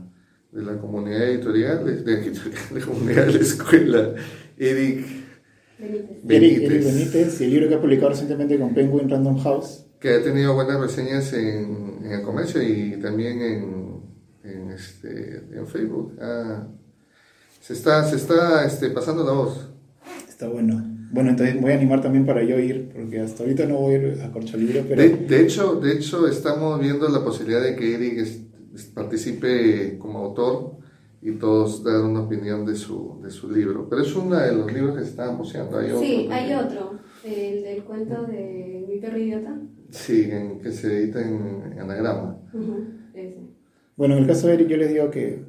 de 0.52 0.62
la 0.62 0.76
comunidad 0.76 1.22
editorial, 1.22 1.86
de, 1.86 2.02
de, 2.02 2.16
de 2.20 2.32
la 2.78 2.84
comunidad 2.84 3.26
de 3.28 3.32
la 3.32 3.40
escuela, 3.40 4.14
Eric 4.58 5.06
Benítez. 5.78 6.22
Benítez. 6.22 6.28
Eric, 6.28 6.70
Eric 6.70 6.84
Benítez 6.84 7.40
y 7.40 7.44
el 7.44 7.50
libro 7.50 7.68
que 7.70 7.74
ha 7.76 7.80
publicado 7.80 8.10
recientemente 8.10 8.58
con 8.58 8.74
Penguin 8.74 9.08
Random 9.08 9.38
House. 9.38 9.86
que 9.98 10.10
ha 10.10 10.22
tenido 10.22 10.52
buenas 10.52 10.78
reseñas 10.78 11.32
en, 11.32 12.00
en 12.04 12.12
el 12.12 12.20
comercio 12.20 12.62
y 12.62 13.00
también 13.00 13.40
en, 13.40 14.02
en, 14.44 14.70
este, 14.70 15.46
en 15.50 15.66
Facebook. 15.66 16.18
Ah, 16.20 16.66
se 17.58 17.72
está, 17.72 18.04
se 18.04 18.16
está 18.16 18.66
este, 18.66 18.90
pasando 18.90 19.24
la 19.24 19.32
voz. 19.32 19.69
Está 20.40 20.50
bueno. 20.50 20.82
Bueno, 21.12 21.28
entonces 21.28 21.60
voy 21.60 21.72
a 21.72 21.74
animar 21.74 22.00
también 22.00 22.24
para 22.24 22.42
yo 22.42 22.58
ir, 22.58 22.88
porque 22.94 23.20
hasta 23.20 23.42
ahorita 23.42 23.66
no 23.66 23.76
voy 23.76 23.94
a 23.94 23.98
ir 23.98 24.22
a 24.22 24.32
Corcho 24.32 24.56
Libro, 24.56 24.82
pero... 24.88 25.02
De, 25.02 25.10
de 25.10 25.42
hecho, 25.42 25.74
de 25.78 25.92
hecho, 25.92 26.26
estamos 26.26 26.80
viendo 26.80 27.06
la 27.10 27.22
posibilidad 27.22 27.62
de 27.62 27.76
que 27.76 27.94
Eric 27.94 28.16
es- 28.20 28.40
es- 28.74 28.84
participe 28.86 29.98
como 29.98 30.20
autor 30.20 30.76
y 31.20 31.32
todos 31.32 31.84
dar 31.84 32.00
una 32.00 32.20
opinión 32.22 32.64
de 32.64 32.74
su, 32.74 33.20
de 33.22 33.28
su 33.28 33.52
libro. 33.52 33.86
Pero 33.90 34.00
es 34.00 34.16
uno 34.16 34.34
de 34.38 34.54
los 34.54 34.72
libros 34.72 34.96
que 34.96 35.04
se 35.04 35.10
estaban 35.10 35.36
posteando. 35.36 35.76
Hay 35.76 35.90
otro 35.90 36.00
Sí, 36.00 36.28
hay 36.30 36.54
otro, 36.54 36.92
el 37.22 37.62
del 37.62 37.82
cuento 37.84 38.22
de 38.22 38.86
Mi 38.88 38.96
perro 38.98 39.18
idiota. 39.18 39.58
Sí, 39.90 40.26
en- 40.30 40.58
que 40.60 40.72
se 40.72 41.02
edita 41.02 41.20
en, 41.20 41.72
en 41.72 41.80
anagrama. 41.80 42.38
Ujú, 42.54 42.84
ese. 43.12 43.36
Bueno, 43.94 44.14
en 44.16 44.22
el 44.22 44.26
caso 44.26 44.46
de 44.48 44.54
Eric 44.54 44.68
yo 44.68 44.78
les 44.78 44.88
digo 44.90 45.10
que 45.10 45.42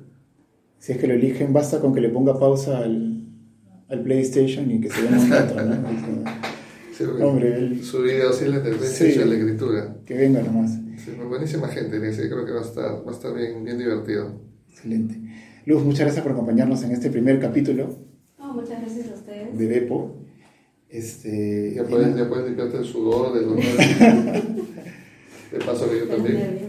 si 0.80 0.92
es 0.92 0.98
que 0.98 1.08
lo 1.08 1.14
eligen, 1.14 1.54
basta 1.54 1.80
con 1.80 1.94
que 1.94 2.02
le 2.02 2.10
ponga 2.10 2.38
pausa 2.38 2.80
al, 2.80 3.21
al 3.92 4.02
PlayStation 4.04 4.72
y 4.72 4.82
que 4.82 4.90
se 4.90 5.02
vea 5.02 5.20
un 5.20 5.30
rato, 5.30 5.62
¿no? 5.62 5.76
Sí, 6.98 7.06
Hombre, 7.22 7.56
él- 7.56 7.84
su 7.84 8.02
video 8.04 8.32
sí 8.34 8.46
la 8.46 8.62
tendencia 8.62 9.12
Sí. 9.12 9.18
de 9.18 9.26
la 9.26 9.36
escritura. 9.36 9.96
que 10.06 10.14
venga 10.16 10.42
nomás. 10.44 10.72
Sí, 11.04 11.12
buenísima 11.28 11.68
gente, 11.70 11.98
creo 12.00 12.46
que 12.46 12.52
va 12.52 12.60
a 12.60 12.64
estar, 12.64 13.04
va 13.08 13.12
a 13.12 13.14
estar 13.16 13.34
bien, 13.34 13.64
bien 13.64 13.78
divertido. 13.78 14.40
Excelente. 14.70 15.20
Luz, 15.66 15.84
muchas 15.84 16.02
gracias 16.02 16.22
por 16.24 16.34
acompañarnos 16.34 16.84
en 16.84 16.92
este 16.92 17.10
primer 17.10 17.40
capítulo 17.40 17.96
Oh, 18.38 18.54
muchas 18.54 18.82
gracias 18.82 19.10
a 19.10 19.14
ustedes. 19.16 19.58
de 19.58 19.68
Bepo. 19.68 20.18
Este, 20.90 21.74
Ya 21.76 21.84
puedes, 21.86 22.16
ya 22.16 22.28
puedes 22.28 22.46
limpiarte 22.48 22.78
el 22.78 22.84
sudor 22.86 23.34
de 23.34 23.42
los 23.46 23.56
De 25.52 25.60
paso 25.66 25.90
que 25.90 26.00
yo 26.00 26.06
también. 26.08 26.60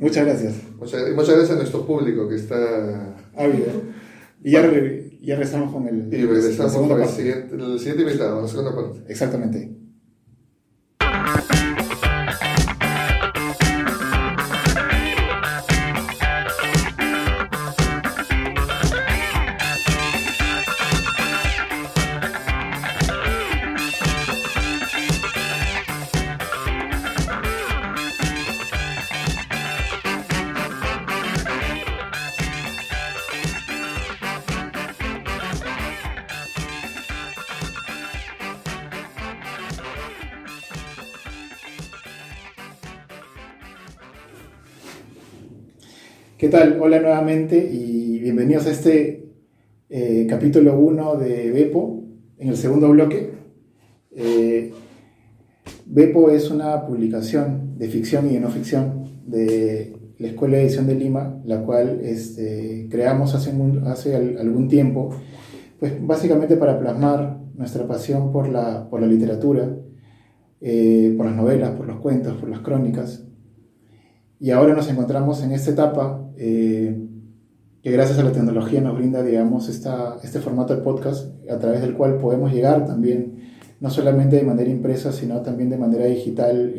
muchas 0.00 0.24
gracias. 0.26 0.54
Muchas, 0.78 1.10
muchas 1.14 1.28
gracias 1.36 1.50
a 1.50 1.56
nuestro 1.56 1.86
público 1.86 2.28
que 2.28 2.36
está. 2.36 3.16
Ávido. 3.36 3.66
Y 4.42 4.50
ya, 4.52 4.62
re- 5.24 5.26
ya 5.26 5.34
regresamos 5.36 5.72
con 5.72 5.88
el, 5.88 6.12
Y 6.12 6.26
regresamos 6.26 6.74
con 6.76 7.00
el 7.02 7.08
siguiente, 7.08 7.54
el 7.54 7.78
siguiente 7.78 8.02
invitado, 8.02 8.42
la 8.42 8.48
segunda 8.48 8.74
parte. 8.74 9.00
Exactamente. 9.08 9.73
Tal? 46.54 46.78
Hola 46.80 47.00
nuevamente 47.00 47.58
y 47.58 48.20
bienvenidos 48.20 48.68
a 48.68 48.70
este 48.70 49.28
eh, 49.90 50.24
capítulo 50.30 50.78
1 50.78 51.16
de 51.16 51.50
Bepo, 51.50 52.04
en 52.38 52.48
el 52.48 52.56
segundo 52.56 52.90
bloque. 52.90 53.32
Eh, 54.12 54.72
Bepo 55.84 56.30
es 56.30 56.52
una 56.52 56.86
publicación 56.86 57.76
de 57.76 57.88
ficción 57.88 58.30
y 58.30 58.34
de 58.34 58.40
no 58.40 58.50
ficción 58.50 59.02
de 59.26 59.96
la 60.16 60.28
Escuela 60.28 60.58
de 60.58 60.62
Edición 60.62 60.86
de 60.86 60.94
Lima, 60.94 61.42
la 61.44 61.64
cual 61.64 61.98
este, 62.04 62.86
creamos 62.88 63.34
hace, 63.34 63.52
hace 63.86 64.14
algún 64.14 64.68
tiempo, 64.68 65.10
pues 65.80 66.06
básicamente 66.06 66.56
para 66.56 66.78
plasmar 66.78 67.40
nuestra 67.56 67.84
pasión 67.88 68.30
por 68.30 68.48
la, 68.48 68.88
por 68.88 69.00
la 69.00 69.08
literatura, 69.08 69.76
eh, 70.60 71.14
por 71.16 71.26
las 71.26 71.34
novelas, 71.34 71.72
por 71.72 71.88
los 71.88 71.98
cuentos, 71.98 72.36
por 72.36 72.48
las 72.48 72.60
crónicas. 72.60 73.24
Y 74.38 74.50
ahora 74.50 74.72
nos 74.72 74.88
encontramos 74.88 75.42
en 75.42 75.50
esta 75.50 75.72
etapa 75.72 76.23
eh, 76.36 77.08
que 77.82 77.90
gracias 77.90 78.18
a 78.18 78.24
la 78.24 78.32
tecnología 78.32 78.80
nos 78.80 78.96
brinda, 78.96 79.22
digamos, 79.22 79.68
esta, 79.68 80.16
este 80.22 80.40
formato 80.40 80.74
de 80.74 80.82
podcast 80.82 81.28
a 81.50 81.58
través 81.58 81.82
del 81.82 81.94
cual 81.94 82.16
podemos 82.18 82.52
llegar 82.52 82.86
también, 82.86 83.40
no 83.80 83.90
solamente 83.90 84.36
de 84.36 84.42
manera 84.42 84.70
impresa, 84.70 85.12
sino 85.12 85.42
también 85.42 85.70
de 85.70 85.76
manera 85.76 86.06
digital 86.06 86.72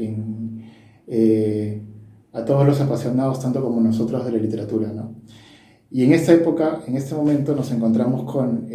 eh, 1.08 1.82
a 2.34 2.44
todos 2.44 2.66
los 2.66 2.82
apasionados, 2.82 3.40
tanto 3.40 3.62
como 3.62 3.80
nosotros, 3.82 4.26
de 4.26 4.32
la 4.32 4.38
literatura. 4.40 4.92
¿no? 4.92 5.16
Y 5.92 6.04
en 6.04 6.14
esta 6.14 6.34
época, 6.34 6.82
en 6.88 6.96
este 6.96 7.14
momento, 7.14 7.56
nos 7.56 7.72
encontramos 7.72 8.24
con 8.32 8.68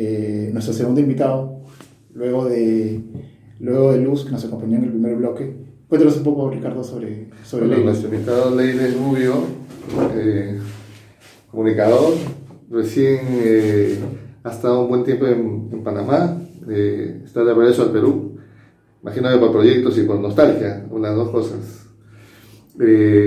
nuestro 0.52 0.72
segundo 0.72 1.00
invitado, 1.00 1.62
luego 2.14 2.44
de, 2.44 3.02
luego 3.58 3.92
de 3.92 4.00
Luz, 4.00 4.24
que 4.24 4.30
nos 4.30 4.44
acompañó 4.44 4.76
en 4.76 4.84
el 4.84 4.90
primer 4.90 5.16
bloque. 5.16 5.70
Cuéntanos 5.88 6.18
un 6.18 6.22
poco, 6.22 6.48
Ricardo, 6.48 6.84
sobre, 6.84 7.30
sobre 7.44 7.66
bueno, 7.66 7.84
Nuestro 7.84 8.14
invitado 8.14 8.54
Leile 8.54 8.92
Rubio, 8.92 9.34
eh, 10.14 10.58
comunicador, 11.50 12.14
recién 12.70 13.20
eh, 13.42 13.98
ha 14.44 14.50
estado 14.50 14.82
un 14.82 14.88
buen 14.88 15.04
tiempo 15.04 15.26
en, 15.26 15.82
Panamá, 15.82 16.36
eh, 16.68 17.22
está 17.24 17.42
de 17.44 17.54
regreso 17.54 17.82
al 17.82 17.92
Perú, 17.92 18.38
imagino 19.02 19.30
que 19.30 19.38
por 19.38 19.52
proyectos 19.52 19.98
y 19.98 20.02
por 20.02 20.20
nostalgia, 20.20 20.86
unas 20.90 21.14
dos 21.14 21.30
cosas. 21.30 21.86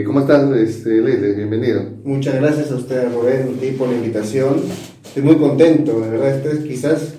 ¿Cómo 0.05 0.22
estás, 0.22 0.51
este? 0.58 1.00
Bienvenido. 1.00 1.84
Muchas 2.03 2.36
gracias 2.36 2.72
a 2.72 2.75
usted, 2.75 3.13
Rubén, 3.13 3.77
por 3.77 3.88
la 3.88 3.96
invitación. 3.96 4.55
Estoy 5.05 5.22
muy 5.22 5.36
contento, 5.36 6.00
de 6.00 6.10
verdad, 6.10 6.38
esto 6.38 6.50
es 6.50 6.60
quizás 6.60 7.13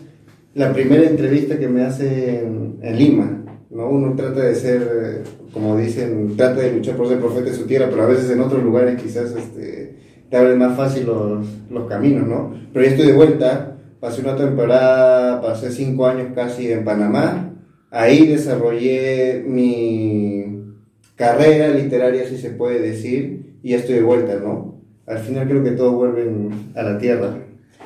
la 0.54 0.72
primera 0.72 1.08
entrevista 1.08 1.58
que 1.58 1.68
me 1.68 1.82
hace 1.84 2.40
en, 2.40 2.96
Lima. 2.96 3.43
¿No? 3.74 3.88
Uno 3.88 4.14
trata 4.14 4.40
de 4.40 4.54
ser, 4.54 5.24
como 5.52 5.76
dicen, 5.76 6.36
trata 6.36 6.60
de 6.60 6.72
luchar 6.72 6.96
por 6.96 7.08
ser 7.08 7.18
profeta 7.18 7.50
de 7.50 7.56
su 7.56 7.66
tierra, 7.66 7.88
pero 7.90 8.04
a 8.04 8.06
veces 8.06 8.30
en 8.30 8.40
otros 8.40 8.62
lugares 8.62 9.00
quizás 9.02 9.34
este, 9.36 9.96
te 10.30 10.36
abren 10.36 10.58
más 10.58 10.76
fácil 10.76 11.06
los, 11.06 11.46
los 11.70 11.88
caminos, 11.88 12.26
¿no? 12.26 12.54
Pero 12.72 12.84
ya 12.84 12.92
estoy 12.92 13.06
de 13.08 13.12
vuelta, 13.12 13.76
pasé 14.00 14.22
una 14.22 14.36
temporada, 14.36 15.42
pasé 15.42 15.70
cinco 15.70 16.06
años 16.06 16.28
casi 16.34 16.70
en 16.70 16.84
Panamá, 16.84 17.52
ahí 17.90 18.26
desarrollé 18.26 19.44
mi 19.46 20.74
carrera 21.16 21.68
literaria, 21.68 22.28
si 22.28 22.38
se 22.38 22.50
puede 22.50 22.80
decir, 22.80 23.58
y 23.62 23.70
ya 23.70 23.78
estoy 23.78 23.96
de 23.96 24.02
vuelta, 24.02 24.36
¿no? 24.36 24.80
Al 25.06 25.18
final 25.18 25.48
creo 25.48 25.62
que 25.62 25.72
todos 25.72 25.94
vuelven 25.94 26.70
a 26.74 26.82
la 26.82 26.98
tierra. 26.98 27.38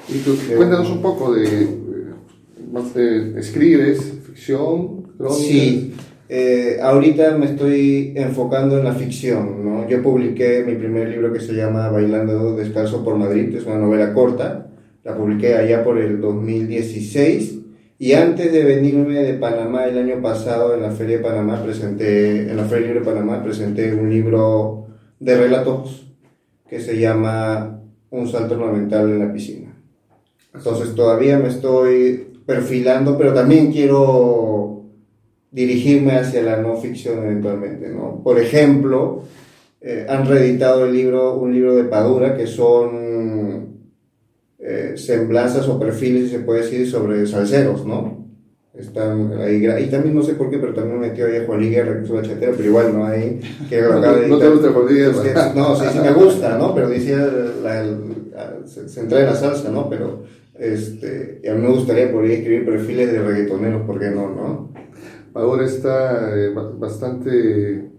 Y 0.08 0.18
tú, 0.18 0.36
cuéntanos 0.56 0.90
un 0.90 1.02
poco 1.02 1.34
de 1.34 1.66
escribes 3.36 4.18
ficción, 4.26 4.97
Sí, 5.30 5.94
eh, 6.28 6.78
ahorita 6.80 7.36
me 7.36 7.46
estoy 7.46 8.12
enfocando 8.14 8.78
en 8.78 8.84
la 8.84 8.92
ficción, 8.92 9.64
¿no? 9.64 9.88
Yo 9.88 10.02
publiqué 10.02 10.62
mi 10.64 10.74
primer 10.74 11.08
libro 11.08 11.32
que 11.32 11.40
se 11.40 11.54
llama 11.54 11.88
Bailando 11.88 12.54
Descalzo 12.54 13.02
por 13.02 13.16
Madrid, 13.16 13.54
es 13.54 13.64
una 13.64 13.78
novela 13.78 14.12
corta, 14.12 14.68
la 15.04 15.16
publiqué 15.16 15.54
allá 15.54 15.82
por 15.82 15.98
el 15.98 16.20
2016 16.20 17.58
y 17.98 18.12
antes 18.12 18.52
de 18.52 18.62
venirme 18.62 19.14
de 19.22 19.34
Panamá 19.34 19.86
el 19.86 19.98
año 19.98 20.22
pasado 20.22 20.74
en 20.74 20.82
la 20.82 20.90
Feria 20.92 21.16
de 21.16 21.24
Panamá 21.24 21.62
presenté, 21.64 22.50
en 22.50 22.56
la 22.56 22.64
Feria 22.64 22.88
Libre 22.88 23.00
de 23.00 23.06
Panamá 23.06 23.42
presenté 23.42 23.92
un 23.92 24.08
libro 24.08 24.86
de 25.18 25.36
relatos 25.36 26.06
que 26.68 26.78
se 26.78 26.98
llama 26.98 27.80
Un 28.10 28.28
salto 28.28 28.54
ornamental 28.54 29.10
en 29.10 29.18
la 29.18 29.32
piscina. 29.32 29.74
Entonces 30.54 30.94
todavía 30.94 31.38
me 31.38 31.48
estoy 31.48 32.40
perfilando, 32.46 33.18
pero 33.18 33.34
también 33.34 33.72
quiero 33.72 34.77
dirigirme 35.58 36.12
hacia 36.12 36.40
la 36.40 36.58
no 36.58 36.76
ficción 36.76 37.18
eventualmente, 37.24 37.88
¿no? 37.88 38.20
Por 38.22 38.38
ejemplo, 38.38 39.24
eh, 39.80 40.06
han 40.08 40.24
reeditado 40.24 40.84
el 40.84 40.92
libro, 40.92 41.34
un 41.34 41.52
libro 41.52 41.74
de 41.74 41.82
Padura 41.82 42.36
que 42.36 42.46
son 42.46 43.80
eh, 44.60 44.92
semblanzas 44.94 45.66
o 45.66 45.76
perfiles, 45.76 46.26
si 46.26 46.36
se 46.36 46.38
puede 46.38 46.62
decir, 46.62 46.88
sobre 46.88 47.26
salseros, 47.26 47.84
¿no? 47.84 48.24
Están 48.72 49.32
ahí, 49.40 49.66
y 49.66 49.86
también 49.86 50.14
no 50.14 50.22
sé 50.22 50.34
por 50.34 50.48
qué, 50.48 50.58
pero 50.58 50.74
también 50.74 51.00
metió 51.00 51.26
ahí 51.26 51.38
a 51.38 51.46
Juan 51.46 51.68
Guerra, 51.68 51.98
que 51.98 52.04
es 52.04 52.10
una 52.10 52.22
chatera, 52.22 52.52
pero 52.56 52.68
igual 52.68 52.96
no 52.96 53.06
hay. 53.06 53.40
Que 53.68 53.82
no, 53.82 53.98
no, 54.28 54.38
te 54.38 54.48
gusta 54.48 54.68
Juan 54.70 54.86
Guerra. 54.86 55.52
No, 55.56 55.74
sí, 55.74 55.86
sí 55.92 55.98
me 55.98 56.12
gusta, 56.12 56.56
¿no? 56.56 56.72
Pero 56.72 56.88
decía, 56.88 57.16
la, 57.64 57.84
se, 58.64 58.88
se 58.88 59.00
entra 59.00 59.18
en 59.18 59.26
la 59.26 59.34
salsa, 59.34 59.70
¿no? 59.70 59.90
Pero 59.90 60.22
este, 60.58 61.40
a 61.48 61.54
mí 61.54 61.62
me 61.62 61.68
gustaría 61.68 62.10
poder 62.10 62.32
escribir 62.32 62.66
perfiles 62.66 63.12
de 63.12 63.22
reggaetoneros, 63.22 63.82
¿por 63.82 64.00
qué 64.00 64.10
no? 64.10 64.28
no? 64.28 64.67
Ahora 65.34 65.64
está 65.64 66.36
eh, 66.36 66.52
bastante 66.52 67.90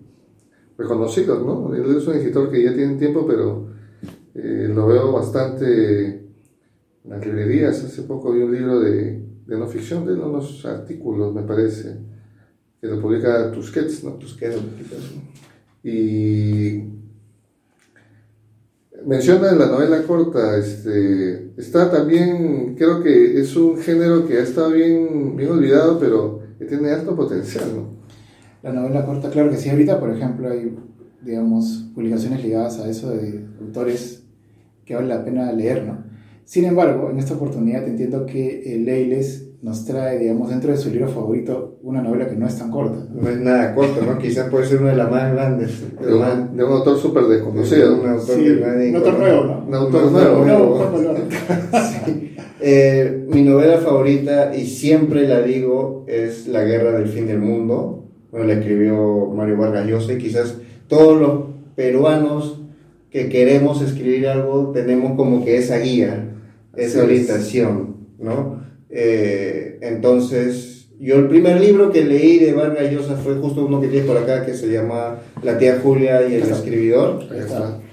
reconocido, 0.78 1.40
¿no? 1.40 1.76
Él 1.76 1.96
es 1.96 2.08
un 2.08 2.16
escritor 2.16 2.50
que 2.50 2.64
ya 2.64 2.74
tiene 2.74 2.96
tiempo, 2.96 3.26
pero 3.28 3.70
eh, 4.34 4.70
lo 4.74 4.88
veo 4.88 5.12
bastante 5.12 6.06
en 7.04 7.10
las 7.10 7.26
librerías. 7.26 7.84
Hace 7.84 8.04
poco 8.04 8.32
vi 8.32 8.42
un 8.42 8.54
libro 8.54 8.80
de, 8.80 9.24
de 9.46 9.58
no 9.58 9.68
ficción, 9.68 10.06
de 10.06 10.14
unos 10.14 10.66
artículos, 10.66 11.34
me 11.34 11.44
parece, 11.44 11.98
que 12.80 12.88
lo 12.88 13.02
publica 13.02 13.52
Tusquets, 13.52 14.04
¿no? 14.04 14.14
Tusquets, 14.14 14.58
Y 15.84 16.84
menciona 19.06 19.52
la 19.54 19.68
novela 19.68 20.04
corta, 20.04 20.58
este, 20.58 21.54
está 21.58 21.90
también, 21.92 22.76
creo 22.76 23.02
que 23.02 23.40
es 23.40 23.56
un 23.56 23.78
género 23.78 24.28
que 24.28 24.38
ha 24.38 24.44
estado 24.44 24.72
bien, 24.72 25.36
bien 25.36 25.52
olvidado, 25.52 26.00
pero 26.00 26.39
que 26.60 26.66
tiene 26.66 26.92
alto 26.92 27.16
potencial, 27.16 27.66
¿no? 27.74 28.00
La 28.62 28.74
novela 28.74 29.06
corta, 29.06 29.30
claro 29.30 29.50
que 29.50 29.56
sí, 29.56 29.70
ahorita, 29.70 30.00
por 30.00 30.12
ejemplo, 30.12 30.50
hay, 30.50 30.76
digamos, 31.22 31.90
publicaciones 31.96 32.44
ligadas 32.44 32.78
a 32.80 32.90
eso 32.90 33.12
de 33.12 33.46
autores 33.62 34.24
que 34.84 34.96
vale 34.96 35.08
la 35.08 35.24
pena 35.24 35.52
leer, 35.54 35.86
¿no? 35.86 36.04
Sin 36.44 36.66
embargo, 36.66 37.10
en 37.10 37.20
esta 37.20 37.36
oportunidad 37.36 37.88
entiendo 37.88 38.26
que 38.26 38.74
el 38.76 38.84
Leiles 38.84 39.46
nos 39.62 39.86
trae, 39.86 40.20
digamos, 40.20 40.50
dentro 40.50 40.72
de 40.72 40.78
su 40.78 40.90
libro 40.90 41.08
favorito, 41.08 41.80
una 41.84 42.02
novela 42.02 42.28
que 42.28 42.36
no 42.36 42.48
es 42.48 42.58
tan 42.58 42.72
corta. 42.72 43.08
No 43.10 43.30
es 43.30 43.40
nada 43.40 43.74
corta, 43.74 44.06
¿no? 44.06 44.18
Quizás 44.18 44.50
puede 44.50 44.66
ser 44.66 44.82
una 44.82 44.92
de 44.92 44.98
las 44.98 45.12
más 45.12 45.32
grandes. 45.32 46.00
De, 46.02 46.14
un, 46.14 46.72
autor 46.72 46.98
súper 46.98 47.24
desconocido. 47.26 48.02
un 48.02 48.10
autor, 48.10 48.38
un 48.38 48.96
autor 48.96 49.20
nuevo, 49.20 49.44
¿no? 49.46 49.66
Un 49.68 49.74
autor 49.76 50.12
nuevo. 50.12 50.80
Eh, 52.62 53.26
mi 53.28 53.42
novela 53.42 53.78
favorita, 53.78 54.54
y 54.56 54.66
siempre 54.66 55.28
la 55.28 55.42
digo, 55.42 56.06
es 56.08 56.48
La 56.48 56.64
Guerra 56.64 56.92
del 56.92 57.08
Fin 57.08 57.28
del 57.28 57.40
Mundo. 57.40 58.06
Bueno, 58.32 58.48
la 58.48 58.54
escribió 58.54 59.28
Mario 59.34 59.58
Vargas 59.58 59.88
Llosa 59.88 60.14
y 60.14 60.18
quizás 60.18 60.58
todos 60.88 61.20
los 61.20 61.40
peruanos 61.76 62.62
que 63.10 63.30
queremos 63.30 63.82
escribir 63.82 64.28
algo 64.28 64.72
tenemos 64.72 65.16
como 65.16 65.44
que 65.44 65.58
esa 65.58 65.80
guía, 65.80 66.36
esa 66.76 67.04
orientación, 67.04 67.96
¿no? 68.20 68.64
Eh, 68.90 69.80
entonces, 69.82 70.90
yo 71.00 71.16
el 71.16 71.28
primer 71.28 71.62
libro 71.62 71.92
que 71.92 72.04
leí 72.04 72.40
de 72.40 72.54
Vargas 72.54 72.92
Llosa 72.92 73.16
fue 73.16 73.36
justo 73.36 73.66
uno 73.66 73.80
que 73.80 73.88
tienes 73.88 74.08
por 74.08 74.18
acá 74.18 74.46
que 74.46 74.54
se 74.54 74.68
llama 74.68 75.20
La 75.42 75.58
tía 75.58 75.80
Julia 75.82 76.28
y 76.28 76.36
el 76.36 76.44
escribidor. 76.44 77.24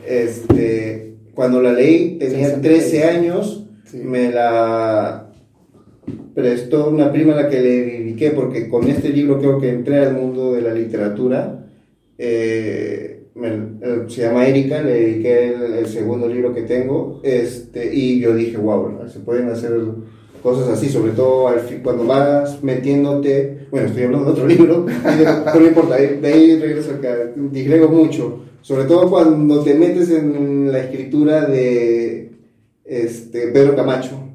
Este, 0.06 1.14
cuando 1.34 1.62
la 1.62 1.72
leí 1.72 2.18
tenía 2.18 2.60
13 2.60 3.04
años, 3.04 3.65
me 3.94 4.30
la 4.30 5.32
prestó 6.34 6.90
una 6.90 7.10
prima 7.12 7.32
a 7.32 7.42
la 7.42 7.48
que 7.48 7.60
le 7.60 7.84
dediqué 7.84 8.30
porque 8.30 8.68
con 8.68 8.88
este 8.88 9.08
libro 9.10 9.38
creo 9.38 9.58
que 9.60 9.70
entré 9.70 9.98
al 10.00 10.14
mundo 10.14 10.52
de 10.52 10.62
la 10.62 10.72
literatura. 10.72 11.66
Eh, 12.18 13.16
se 14.08 14.22
llama 14.22 14.46
Erika, 14.46 14.82
le 14.82 14.92
dediqué 14.92 15.54
el, 15.78 15.86
segundo 15.86 16.26
libro 16.26 16.54
que 16.54 16.62
tengo, 16.62 17.20
este, 17.22 17.94
y 17.94 18.18
yo 18.18 18.34
dije, 18.34 18.56
wow, 18.56 19.06
se 19.08 19.20
pueden 19.20 19.50
hacer 19.50 19.72
cosas 20.42 20.68
así, 20.68 20.88
sobre 20.88 21.12
todo 21.12 21.48
al 21.48 21.60
cuando 21.82 22.06
vas 22.06 22.62
metiéndote, 22.62 23.66
bueno, 23.70 23.88
estoy 23.88 24.04
hablando 24.04 24.26
de 24.26 24.32
otro 24.32 24.46
libro, 24.48 24.86
pero 25.04 25.60
no 25.60 25.66
importa, 25.66 25.96
de 25.96 26.26
ahí 26.26 26.58
regreso 26.58 26.92
acá, 26.92 27.14
digrego 27.36 27.88
mucho, 27.88 28.40
sobre 28.62 28.84
todo 28.84 29.10
cuando 29.10 29.62
te 29.62 29.74
metes 29.74 30.10
en 30.10 30.72
la 30.72 30.78
escritura 30.78 31.44
de 31.44 32.35
este, 32.86 33.48
Pedro 33.48 33.74
Camacho 33.74 34.26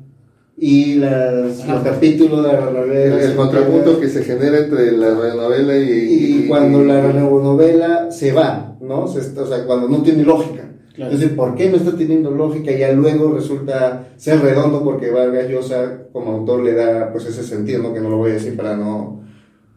y 0.58 0.96
las, 0.96 1.67
los 1.67 1.84
capítulos 1.84 2.46
de 2.46 2.53
la 2.53 2.70
novela. 2.70 3.22
El 3.24 3.36
contrapunto 3.36 4.00
que 4.00 4.08
se 4.08 4.24
genera 4.24 4.60
entre 4.60 4.91
la 4.91 5.34
novela 5.34 5.75
y, 5.77 6.43
y, 6.43 6.48
cuando 6.48 6.84
la 6.84 7.01
novela 7.12 8.12
se 8.12 8.31
va, 8.31 8.77
¿no? 8.79 9.05
o 9.05 9.08
sea, 9.08 9.65
cuando 9.65 9.88
no 9.88 10.03
tiene 10.03 10.24
lógica. 10.24 10.67
Entonces, 10.96 11.29
¿por 11.29 11.55
qué 11.55 11.70
no 11.70 11.77
está 11.77 11.96
teniendo 11.96 12.31
lógica? 12.31 12.72
Y 12.72 12.79
ya 12.79 12.91
luego 12.91 13.34
resulta 13.34 14.10
ser 14.17 14.39
redondo 14.41 14.84
porque 14.84 15.10
Vargas 15.10 15.50
Llosa 15.50 16.03
como 16.12 16.31
autor 16.34 16.63
le 16.63 16.74
da 16.74 17.12
pues 17.12 17.25
ese 17.25 17.43
sentido, 17.43 17.81
¿no? 17.81 17.93
que 17.93 18.01
no 18.01 18.10
lo 18.10 18.17
voy 18.17 18.31
a 18.31 18.34
decir 18.36 18.55
para 18.55 18.75
no, 18.75 19.24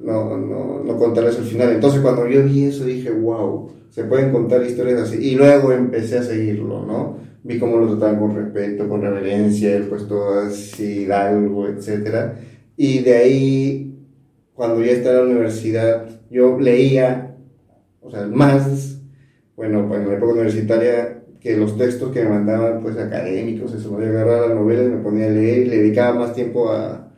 no, 0.01 0.37
no, 0.37 0.83
no 0.85 0.99
contarles 0.99 1.39
el 1.39 1.45
final. 1.45 1.71
Entonces 1.71 2.01
cuando 2.01 2.27
yo 2.27 2.43
vi 2.43 2.65
eso 2.65 2.85
dije, 2.85 3.11
wow, 3.11 3.71
se 3.91 4.05
pueden 4.05 4.33
contar 4.33 4.63
historias 4.65 5.01
así. 5.01 5.17
Y 5.17 5.35
luego 5.37 5.73
empecé 5.73 6.19
a 6.19 6.23
seguirlo, 6.23 6.85
¿no? 6.85 7.17
Vi 7.45 7.59
cómo 7.59 7.77
lo 7.77 7.89
trataban 7.91 8.19
con 8.19 8.35
respeto, 8.35 8.89
con 8.89 9.03
reverencia, 9.03 9.77
el 9.77 9.85
puesto 9.85 10.31
así, 10.31 11.11
algo, 11.11 11.69
etc. 11.69 12.33
Y 12.75 13.01
de 13.01 13.17
ahí, 13.17 13.99
cuando 14.55 14.83
ya 14.83 14.93
estaba 14.93 15.21
en 15.21 15.27
la 15.27 15.31
universidad, 15.33 16.07
yo 16.31 16.59
leía, 16.59 17.37
o 18.01 18.11
sea, 18.11 18.27
más, 18.27 18.99
bueno, 19.57 19.87
pues 19.87 20.01
en 20.01 20.09
la 20.09 20.15
época 20.15 20.33
universitaria, 20.33 21.23
que 21.39 21.55
los 21.59 21.77
textos 21.77 22.11
que 22.13 22.23
me 22.25 22.31
mandaban, 22.31 22.81
pues 22.83 22.97
académicos, 22.97 23.75
eso, 23.75 23.93
me 23.93 24.07
agarraba 24.07 24.47
las 24.47 24.57
novelas, 24.57 24.87
me 24.87 25.03
ponía 25.03 25.27
a 25.27 25.31
leer 25.31 25.67
y 25.67 25.69
le 25.69 25.77
dedicaba 25.77 26.19
más 26.19 26.35
tiempo 26.35 26.71
a, 26.71 27.13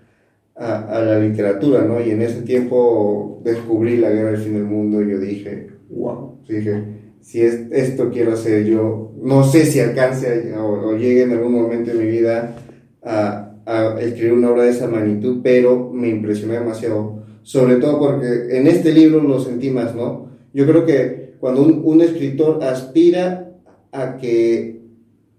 a, 0.56 0.96
a, 0.96 1.00
la 1.04 1.20
literatura, 1.20 1.82
¿no? 1.84 2.00
Y 2.00 2.10
en 2.10 2.22
ese 2.22 2.42
tiempo 2.42 3.40
descubrí 3.44 3.98
la 3.98 4.10
guerra 4.10 4.32
del 4.32 4.40
fin 4.40 4.54
del 4.54 4.64
mundo 4.64 5.00
y 5.00 5.10
yo 5.12 5.18
dije, 5.20 5.68
wow, 5.88 6.40
dije, 6.48 6.82
si 7.20 7.42
es, 7.42 7.70
esto 7.70 8.10
quiero 8.10 8.32
hacer 8.32 8.64
yo, 8.64 9.05
no 9.22 9.44
sé 9.44 9.66
si 9.66 9.80
alcance 9.80 10.54
o, 10.56 10.96
llegue 10.96 11.22
en 11.22 11.32
algún 11.32 11.52
momento 11.52 11.90
de 11.90 11.98
mi 11.98 12.10
vida 12.10 12.56
a, 13.02 13.54
a, 13.64 14.00
escribir 14.00 14.34
una 14.34 14.50
obra 14.50 14.64
de 14.64 14.70
esa 14.70 14.86
magnitud, 14.86 15.40
pero 15.42 15.90
me 15.92 16.08
impresionó 16.08 16.54
demasiado, 16.54 17.22
sobre 17.42 17.76
todo 17.76 17.98
porque 17.98 18.56
en 18.56 18.66
este 18.66 18.92
libro 18.92 19.22
lo 19.22 19.40
sentí 19.40 19.70
más, 19.70 19.94
¿no? 19.94 20.28
Yo 20.52 20.66
creo 20.66 20.84
que 20.84 21.34
cuando 21.38 21.62
un, 21.62 21.82
un 21.84 22.00
escritor 22.00 22.62
aspira 22.62 23.52
a 23.92 24.16
que 24.16 24.80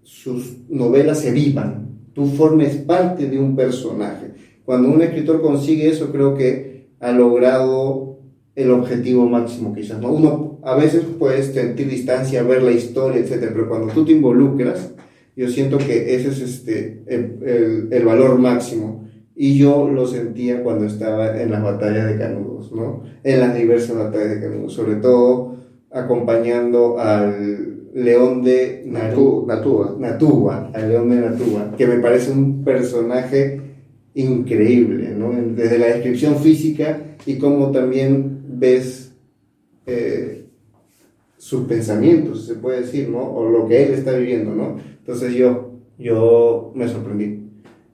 sus 0.02 0.58
novelas 0.68 1.20
se 1.20 1.32
vivan, 1.32 1.88
tú 2.12 2.26
formes 2.26 2.76
parte 2.76 3.28
de 3.28 3.38
un 3.38 3.54
personaje. 3.54 4.32
Cuando 4.64 4.88
un 4.88 5.02
escritor 5.02 5.40
consigue 5.40 5.88
eso, 5.88 6.10
creo 6.10 6.34
que 6.34 6.88
ha 7.00 7.12
logrado 7.12 8.18
el 8.54 8.70
objetivo 8.70 9.28
máximo, 9.28 9.74
quizás. 9.74 10.00
¿no? 10.00 10.10
Uno 10.12 10.47
a 10.62 10.74
veces 10.74 11.04
puedes 11.18 11.46
sentir 11.46 11.88
distancia, 11.88 12.42
ver 12.42 12.62
la 12.62 12.72
historia, 12.72 13.20
etc. 13.20 13.50
Pero 13.52 13.68
cuando 13.68 13.92
tú 13.92 14.04
te 14.04 14.12
involucras, 14.12 14.92
yo 15.36 15.48
siento 15.48 15.78
que 15.78 16.14
ese 16.14 16.28
es 16.28 16.40
este, 16.40 17.02
el, 17.06 17.38
el, 17.44 17.88
el 17.90 18.04
valor 18.04 18.38
máximo. 18.38 19.08
Y 19.34 19.56
yo 19.56 19.88
lo 19.88 20.06
sentía 20.06 20.62
cuando 20.64 20.86
estaba 20.86 21.40
en 21.40 21.52
las 21.52 21.62
batallas 21.62 22.08
de 22.08 22.18
Canudos, 22.18 22.72
¿no? 22.72 23.04
En 23.22 23.38
las 23.38 23.56
diversas 23.56 23.96
batallas 23.96 24.30
de 24.30 24.40
Canudos, 24.40 24.72
sobre 24.72 24.96
todo 24.96 25.56
acompañando 25.92 26.98
al 26.98 27.78
León 27.94 28.42
de 28.42 28.82
Naru, 28.86 29.44
Natúa. 29.46 29.96
Natúa, 29.98 30.70
al 30.74 30.88
León 30.88 31.10
de 31.10 31.16
Natúa, 31.16 31.74
que 31.76 31.86
me 31.86 31.98
parece 31.98 32.32
un 32.32 32.64
personaje 32.64 33.60
increíble, 34.14 35.14
¿no? 35.16 35.32
Desde 35.54 35.78
la 35.78 35.86
descripción 35.86 36.36
física 36.36 37.00
y 37.24 37.38
cómo 37.38 37.70
también 37.70 38.42
ves 38.48 39.12
eh, 39.86 40.37
sus 41.48 41.66
pensamientos, 41.66 42.44
se 42.44 42.56
puede 42.56 42.82
decir, 42.82 43.08
¿no? 43.08 43.22
O 43.22 43.48
lo 43.48 43.66
que 43.66 43.82
él 43.82 43.94
está 43.94 44.12
viviendo, 44.12 44.54
¿no? 44.54 44.76
Entonces 44.98 45.32
yo, 45.32 45.78
yo 45.98 46.72
me 46.74 46.86
sorprendí 46.86 47.48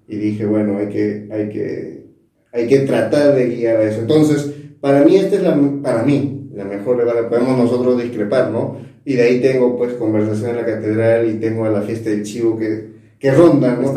y 0.08 0.16
dije, 0.16 0.44
bueno, 0.44 0.78
hay 0.78 0.88
que, 0.88 1.28
hay 1.30 1.48
que, 1.50 2.06
hay 2.52 2.66
que 2.66 2.80
tratar 2.80 3.36
de 3.36 3.46
guiar 3.46 3.76
a 3.76 3.84
eso. 3.84 4.00
Entonces, 4.00 4.52
para 4.80 5.04
mí 5.04 5.14
esta 5.14 5.36
es 5.36 5.44
la, 5.44 5.56
para 5.84 6.02
mí, 6.02 6.48
la 6.52 6.64
mejor 6.64 6.96
regala, 6.96 7.28
podemos 7.28 7.56
nosotros 7.56 8.02
discrepar, 8.02 8.50
¿no? 8.50 8.78
Y 9.04 9.14
de 9.14 9.22
ahí 9.22 9.40
tengo 9.40 9.78
pues 9.78 9.92
conversación 9.94 10.50
en 10.50 10.56
la 10.56 10.66
catedral 10.66 11.30
y 11.30 11.34
tengo 11.34 11.64
a 11.64 11.70
la 11.70 11.82
fiesta 11.82 12.10
del 12.10 12.24
chivo 12.24 12.58
que, 12.58 12.88
que 13.20 13.30
ronda, 13.30 13.78
¿no? 13.80 13.94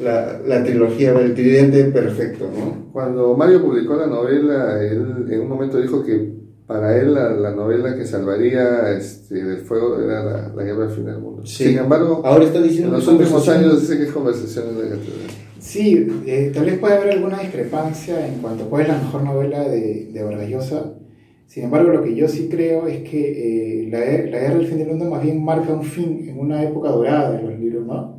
La, 0.00 0.40
la 0.44 0.64
trilogía 0.64 1.12
del 1.12 1.34
tridente 1.34 1.84
perfecto, 1.84 2.50
¿no? 2.52 2.90
Cuando 2.92 3.36
Mario 3.36 3.62
publicó 3.62 3.94
la 3.94 4.08
novela, 4.08 4.82
él 4.82 5.24
en 5.30 5.40
un 5.40 5.48
momento 5.48 5.80
dijo 5.80 6.02
que 6.02 6.45
para 6.66 6.96
él 6.98 7.14
la, 7.14 7.30
la 7.30 7.52
novela 7.52 7.94
que 7.96 8.04
salvaría 8.04 8.92
este, 8.92 9.44
del 9.44 9.58
fuego 9.58 10.00
era 10.00 10.24
la, 10.24 10.48
la 10.54 10.62
guerra 10.64 10.86
del 10.86 10.90
fin 10.90 11.04
del 11.04 11.18
mundo. 11.18 11.46
Sí. 11.46 11.64
Sin 11.64 11.78
embargo, 11.78 12.22
Ahora 12.24 12.44
está 12.44 12.60
diciendo 12.60 12.88
en 12.88 12.94
los 12.94 13.08
últimos 13.08 13.48
años 13.48 13.80
dice 13.80 13.96
que 13.96 14.04
es 14.04 14.12
conversación 14.12 14.68
en 14.70 14.74
la 14.76 14.82
catedral. 14.96 15.30
Sí, 15.58 16.06
eh, 16.26 16.52
tal 16.54 16.64
vez 16.64 16.78
puede 16.78 16.94
haber 16.94 17.12
alguna 17.14 17.40
discrepancia 17.40 18.26
en 18.26 18.40
cuanto 18.40 18.64
a 18.64 18.68
cuál 18.68 18.82
es 18.82 18.88
la 18.88 18.98
mejor 18.98 19.22
novela 19.22 19.68
de, 19.68 20.10
de 20.12 20.22
Vargas 20.22 20.48
Llosa. 20.48 20.94
Sin 21.46 21.64
embargo, 21.64 21.90
lo 21.90 22.02
que 22.02 22.14
yo 22.14 22.28
sí 22.28 22.48
creo 22.50 22.86
es 22.88 23.08
que 23.08 23.84
eh, 23.84 23.88
la, 23.90 23.98
la 24.00 24.40
Guerra 24.40 24.58
del 24.58 24.66
Fin 24.66 24.78
del 24.78 24.88
Mundo 24.88 25.04
más 25.06 25.22
bien 25.22 25.44
marca 25.44 25.72
un 25.72 25.82
fin 25.84 26.28
en 26.28 26.38
una 26.38 26.62
época 26.62 26.90
dorada 26.90 27.32
de 27.32 27.42
los 27.42 27.58
libros, 27.58 27.86
¿no? 27.86 28.16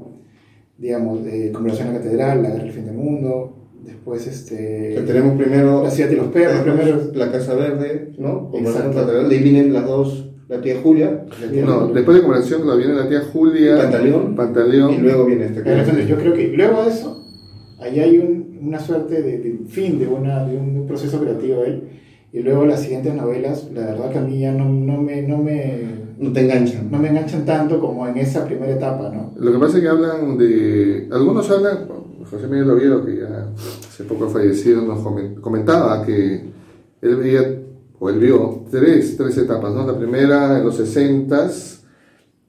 Digamos, 0.77 1.25
eh, 1.27 1.51
Conversación 1.53 1.89
en 1.89 1.93
la 1.95 1.99
Catedral, 1.99 2.43
La 2.43 2.49
Guerra 2.49 2.63
del 2.63 2.73
Fin 2.73 2.85
del 2.85 2.95
Mundo, 2.95 3.56
después 3.87 4.27
este... 4.27 4.93
Que 4.95 5.01
tenemos 5.01 5.35
primero 5.37 5.83
La 5.83 5.89
Ciudad 5.89 6.09
de 6.09 6.15
los 6.17 6.27
Perros, 6.27 6.59
primero... 6.61 7.01
la 7.15 7.31
Casa 7.31 7.55
Verde, 7.55 8.13
¿no? 8.19 8.49
Conversación 8.51 8.87
Exacto. 8.91 9.07
catedral, 9.07 9.29
de 9.29 9.35
ahí 9.37 9.43
vienen 9.43 9.73
las 9.73 9.85
dos, 9.87 10.29
la 10.49 10.61
tía 10.61 10.75
Julia, 10.83 11.25
No, 11.65 11.87
después 11.87 12.17
de 12.17 12.23
conversación 12.23 12.67
la 12.67 12.75
viene 12.75 12.93
la 12.93 13.09
tía 13.09 13.21
Julia, 13.33 13.77
Pantaleón, 13.77 14.35
Pantaleón, 14.35 14.93
y 14.93 14.97
luego 14.99 15.25
viene 15.25 15.45
esta 15.45 15.63
cosa. 15.63 15.79
entonces, 15.79 16.07
yo 16.07 16.17
creo 16.17 16.33
que 16.33 16.47
luego 16.49 16.83
de 16.83 16.89
eso, 16.89 17.23
ahí 17.79 17.99
hay 17.99 18.17
un- 18.19 18.59
una 18.61 18.79
suerte 18.79 19.21
de, 19.21 19.37
de 19.39 19.57
fin 19.67 19.97
de, 19.99 20.07
una, 20.07 20.45
de 20.45 20.57
un 20.57 20.85
proceso 20.87 21.19
creativo 21.21 21.63
ahí. 21.63 21.83
Y 22.33 22.39
luego 22.41 22.65
las 22.65 22.81
siguientes 22.81 23.13
novelas, 23.13 23.69
la 23.73 23.85
verdad 23.85 24.11
que 24.11 24.17
a 24.17 24.21
mí 24.21 24.39
ya 24.41 24.51
no, 24.51 24.65
no, 24.69 25.01
me, 25.01 25.21
no, 25.21 25.37
me, 25.37 25.79
No 26.19 26.31
te 26.33 26.41
enganchan. 26.41 26.91
no 26.91 26.99
me 26.99 27.07
enganchan 27.09 27.45
tanto 27.45 27.79
como 27.79 28.05
en 28.07 28.17
esa 28.17 28.45
primera 28.45 28.73
etapa, 28.73 29.09
¿no? 29.13 29.33
Lo 29.37 29.51
que 29.53 29.57
pasa 29.59 29.77
es 29.77 29.83
que 29.83 29.89
hablan 29.89 30.37
de. 30.37 31.07
Algunos 31.11 31.49
hablan. 31.49 31.87
José 32.29 32.47
Miguel 32.47 32.69
Oviedo, 32.71 33.05
que 33.05 33.17
ya 33.17 33.47
hace 33.87 34.03
poco 34.03 34.27
fallecido, 34.29 34.81
nos 34.81 34.99
comen- 34.99 35.39
comentaba 35.41 36.05
que 36.05 36.45
él 37.01 37.15
veía, 37.15 37.59
o 37.99 38.09
él 38.09 38.19
vio, 38.19 38.63
tres, 38.69 39.15
tres 39.17 39.37
etapas, 39.37 39.73
¿no? 39.73 39.85
La 39.87 39.97
primera 39.97 40.57
en 40.57 40.65
los 40.65 40.75
60 40.77 41.49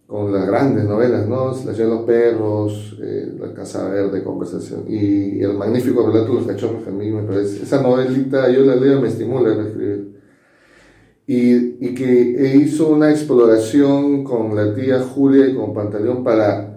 con 0.06 0.32
las 0.32 0.46
grandes 0.46 0.84
novelas, 0.84 1.28
¿no? 1.28 1.52
La 1.66 1.72
de 1.72 1.84
los 1.84 2.00
perros, 2.02 2.96
eh, 3.02 3.34
La 3.38 3.52
Casa 3.52 3.88
Verde, 3.88 4.22
Conversación, 4.24 4.84
y 4.88 5.40
el 5.42 5.54
magnífico 5.54 6.06
relato 6.06 6.28
de 6.32 6.34
los 6.34 6.46
cachorros, 6.46 6.82
que 6.82 6.88
a 6.88 6.92
mí 6.92 7.10
me 7.10 7.22
parece. 7.22 7.62
Esa 7.62 7.82
novelita, 7.82 8.48
yo 8.50 8.64
la 8.64 8.74
leo, 8.76 9.00
me 9.00 9.08
estimula 9.08 9.50
a 9.50 9.62
escribir 9.66 10.18
y, 11.26 11.86
y 11.86 11.94
que 11.94 12.56
hizo 12.56 12.88
una 12.88 13.10
exploración 13.10 14.24
con 14.24 14.56
la 14.56 14.74
tía 14.74 15.00
Julia 15.00 15.46
y 15.46 15.54
con 15.54 15.74
Pantaleón 15.74 16.24
para 16.24 16.67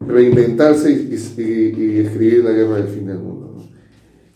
reinventarse 0.00 0.90
y, 0.90 1.14
y- 1.42 1.84
y 1.84 1.98
escribir 2.00 2.44
la 2.44 2.52
guerra 2.52 2.76
del 2.76 2.88
fin 2.88 3.06
del 3.06 3.18
mundo. 3.18 3.54
¿no? 3.56 3.68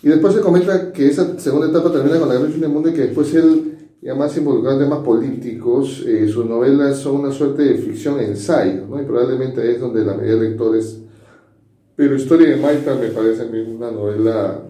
Y 0.03 0.09
después 0.09 0.35
se 0.35 0.41
comenta 0.41 0.93
que 0.93 1.07
esa 1.09 1.39
segunda 1.39 1.69
etapa 1.69 1.91
termina 1.93 2.19
con 2.19 2.29
la 2.29 2.35
guerra 2.35 2.45
del 2.45 2.53
fin 2.53 2.61
del 2.63 2.71
mundo 2.71 2.91
y 2.91 2.93
que 2.93 3.01
después 3.03 3.35
él, 3.35 3.71
ya 4.03 4.15
más 4.15 4.37
involucrado 4.37 4.79
en 4.79 4.85
temas 4.85 5.03
políticos, 5.05 6.05
eh, 6.07 6.29
sus 6.29 6.45
novelas 6.47 6.99
son 6.99 7.17
una 7.21 7.33
suerte 7.33 7.63
de 7.63 7.75
ficción 7.77 8.21
ensayo, 8.21 8.87
¿no? 8.87 9.01
y 9.01 9.05
probablemente 9.07 9.71
es 9.73 9.81
donde 9.81 10.05
la 10.05 10.15
mayoría 10.15 10.37
de 10.37 10.49
lectores... 10.51 11.01
Pero 11.97 12.17
Historia 12.17 12.49
de 12.51 12.57
Maita 12.57 12.97
me 12.97 13.07
parece 13.09 13.43
a 13.43 13.47
mí 13.47 13.61
una 13.61 13.91
novela 13.91 14.61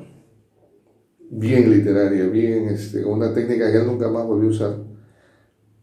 bien 1.30 1.70
literaria, 1.70 2.26
bien, 2.26 2.68
este, 2.68 3.02
una 3.04 3.32
técnica 3.32 3.72
que 3.72 3.78
él 3.78 3.86
nunca 3.86 4.10
más 4.10 4.26
volvió 4.26 4.48
a 4.48 4.52
usar. 4.52 4.76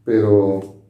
Pero 0.06 0.81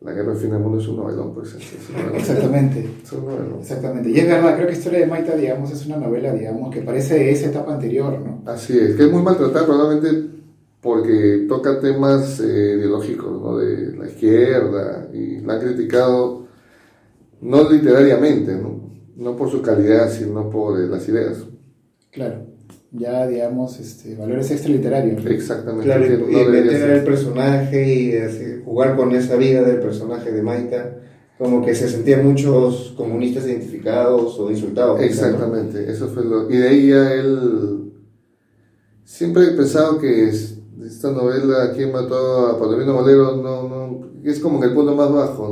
La 0.00 0.12
Guerra 0.12 0.30
del 0.32 0.38
Fin 0.40 0.50
del 0.50 0.60
Mundo 0.60 0.78
es 0.78 0.88
un 0.88 0.96
novelón, 0.96 1.34
pues. 1.34 1.54
Es 1.54 1.88
un 1.90 1.96
novelón. 1.96 2.16
Exactamente, 2.16 2.90
Es 3.04 3.12
un 3.12 3.24
novelón. 3.26 3.58
exactamente. 3.60 4.10
Y 4.10 4.18
es 4.18 4.26
verdad, 4.26 4.56
creo 4.56 4.66
que 4.66 4.72
Historia 4.72 5.00
de 5.00 5.06
Maita, 5.06 5.36
digamos, 5.36 5.70
es 5.70 5.84
una 5.86 5.98
novela, 5.98 6.32
digamos, 6.32 6.74
que 6.74 6.80
parece 6.80 7.14
de 7.14 7.30
esa 7.32 7.48
etapa 7.48 7.74
anterior, 7.74 8.18
¿no? 8.18 8.42
Así 8.50 8.78
es, 8.78 8.94
que 8.96 9.04
es 9.04 9.12
muy 9.12 9.22
maltratada 9.22 9.66
probablemente 9.66 10.30
porque 10.80 11.44
toca 11.46 11.78
temas 11.80 12.40
eh, 12.40 12.76
ideológicos, 12.78 13.30
¿no? 13.42 13.58
De 13.58 13.94
la 13.96 14.06
izquierda 14.06 15.08
y 15.12 15.40
la 15.40 15.54
han 15.54 15.60
criticado 15.60 16.46
no 17.42 17.70
literariamente, 17.70 18.54
¿no? 18.56 18.90
No 19.16 19.36
por 19.36 19.50
su 19.50 19.60
calidad, 19.60 20.10
sino 20.10 20.48
por 20.48 20.80
eh, 20.80 20.86
las 20.86 21.06
ideas. 21.08 21.44
Claro. 22.10 22.46
Ya, 22.92 23.26
digamos, 23.28 23.78
este, 23.78 24.16
valores 24.16 24.50
extraliterarios. 24.50 25.22
¿no? 25.24 25.30
Exactamente. 25.30 25.84
Claro, 25.84 26.06
y, 26.06 26.08
no 26.08 26.28
y 26.28 26.44
meter 26.50 26.90
el 26.90 27.04
personaje 27.04 27.94
y 27.94 28.16
así, 28.16 28.62
jugar 28.64 28.96
con 28.96 29.12
esa 29.14 29.36
vida 29.36 29.62
del 29.62 29.78
personaje 29.80 30.32
de 30.32 30.42
Maita, 30.42 30.96
como 31.38 31.64
que 31.64 31.74
se 31.74 31.88
sentían 31.88 32.26
muchos 32.26 32.92
comunistas 32.96 33.46
identificados 33.46 34.38
o 34.40 34.50
insultados. 34.50 35.00
quizá, 35.00 35.28
¿no? 35.28 35.34
Exactamente, 35.34 35.90
eso 35.90 36.08
fue 36.08 36.24
lo... 36.24 36.50
Y 36.50 36.56
de 36.56 36.68
ahí 36.68 36.88
ya 36.88 37.14
él... 37.14 37.92
Siempre 39.04 39.44
he 39.44 39.50
pensado 39.52 39.98
que 39.98 40.28
es- 40.28 40.56
esta 40.84 41.12
novela, 41.12 41.72
¿Quién 41.74 41.92
mató 41.92 42.46
a 42.48 42.58
Palomino 42.58 42.94
Molero? 42.94 43.36
No, 43.36 43.68
no, 43.68 44.08
es 44.24 44.40
como 44.40 44.58
que 44.60 44.66
el 44.66 44.72
punto 44.74 44.94
más 44.96 45.12
bajo, 45.12 45.48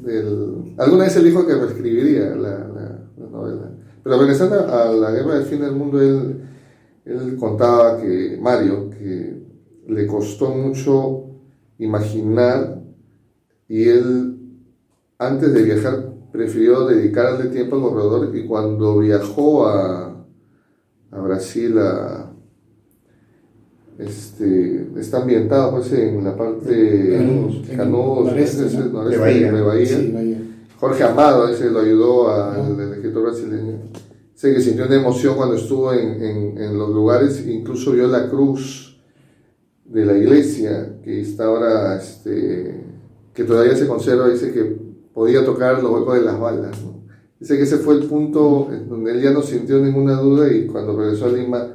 ¿no? 0.00 0.02
Del... 0.08 0.74
Alguna 0.78 1.04
vez 1.04 1.16
él 1.16 1.24
dijo 1.24 1.46
que 1.46 1.54
reescribiría 1.54 2.30
la, 2.30 2.50
la- 2.60 3.08
la 3.18 3.26
novela. 3.30 3.72
Pero 4.02 4.18
regresando 4.20 4.54
a 4.68 4.92
la 4.92 5.10
Guerra 5.10 5.34
del 5.34 5.44
Fin 5.44 5.60
del 5.60 5.72
Mundo, 5.72 6.00
él, 6.00 6.42
él 7.08 7.36
contaba 7.38 7.98
que, 8.00 8.38
Mario, 8.40 8.90
que 8.90 9.42
le 9.88 10.06
costó 10.06 10.50
mucho 10.50 11.24
imaginar 11.78 12.82
y 13.68 13.84
él 13.88 14.36
antes 15.18 15.52
de 15.54 15.62
viajar 15.62 16.12
prefirió 16.32 16.86
dedicarle 16.86 17.48
tiempo 17.50 17.76
al 17.76 17.82
borrador 17.82 18.36
y 18.36 18.46
cuando 18.46 18.98
viajó 18.98 19.66
a, 19.66 20.24
a 21.10 21.20
Brasil 21.20 21.78
a, 21.78 22.30
este, 23.98 24.86
está 24.96 25.22
ambientado 25.22 25.72
pues 25.72 25.92
en 25.92 26.22
la 26.22 26.36
parte 26.36 27.58
Canudos, 27.76 28.26
noreste, 28.26 28.66
ese- 28.66 28.78
¿no? 28.78 28.84
noreste 29.02 29.16
De 29.16 29.22
Bahía. 29.22 29.52
de 29.52 29.60
Bahía. 29.62 29.86
Sí, 29.86 30.10
Bahía. 30.12 30.42
Jorge 30.78 31.02
Amado, 31.02 31.48
ese 31.48 31.70
lo 31.70 31.80
ayudó 31.80 32.30
al 32.32 32.80
Ah. 32.80 32.92
escritor 32.94 33.22
brasileño. 33.24 33.78
Sé 34.38 34.54
que 34.54 34.60
sintió 34.60 34.86
una 34.86 34.94
emoción 34.94 35.34
cuando 35.34 35.56
estuvo 35.56 35.92
en, 35.92 36.56
en, 36.56 36.78
los 36.78 36.90
lugares, 36.90 37.44
incluso 37.44 37.90
vio 37.90 38.06
la 38.06 38.30
cruz 38.30 38.96
de 39.84 40.06
la 40.06 40.16
iglesia 40.16 41.00
que 41.02 41.22
está 41.22 41.46
ahora, 41.46 41.96
este, 41.96 42.84
que 43.34 43.42
todavía 43.42 43.74
se 43.74 43.88
conserva, 43.88 44.28
dice 44.28 44.52
que 44.52 44.76
podía 45.12 45.44
tocar 45.44 45.82
los 45.82 45.90
huecos 45.90 46.14
de 46.14 46.24
las 46.24 46.38
balas. 46.38 46.78
Dice 47.40 47.56
que 47.56 47.64
ese 47.64 47.78
fue 47.78 47.96
el 47.96 48.04
punto 48.04 48.70
donde 48.88 49.10
él 49.10 49.22
ya 49.22 49.32
no 49.32 49.42
sintió 49.42 49.80
ninguna 49.80 50.20
duda 50.20 50.52
y 50.52 50.66
cuando 50.68 50.96
regresó 50.96 51.24
a 51.24 51.32
Lima 51.32 51.72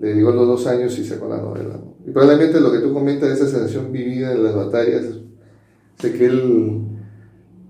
le 0.00 0.12
llegó 0.12 0.32
los 0.32 0.48
dos 0.48 0.66
años 0.66 0.98
y 0.98 1.04
sacó 1.04 1.28
la 1.28 1.36
novela. 1.36 1.74
¿no? 1.74 1.94
Y 2.04 2.10
probablemente 2.10 2.60
lo 2.60 2.72
que 2.72 2.80
tú 2.80 2.92
comentas 2.92 3.28
de 3.28 3.36
esa 3.36 3.46
sensación 3.46 3.92
vivida 3.92 4.32
en 4.32 4.42
las 4.42 4.56
batallas, 4.56 5.04
sé 6.00 6.12
que 6.12 6.26
él 6.26 6.80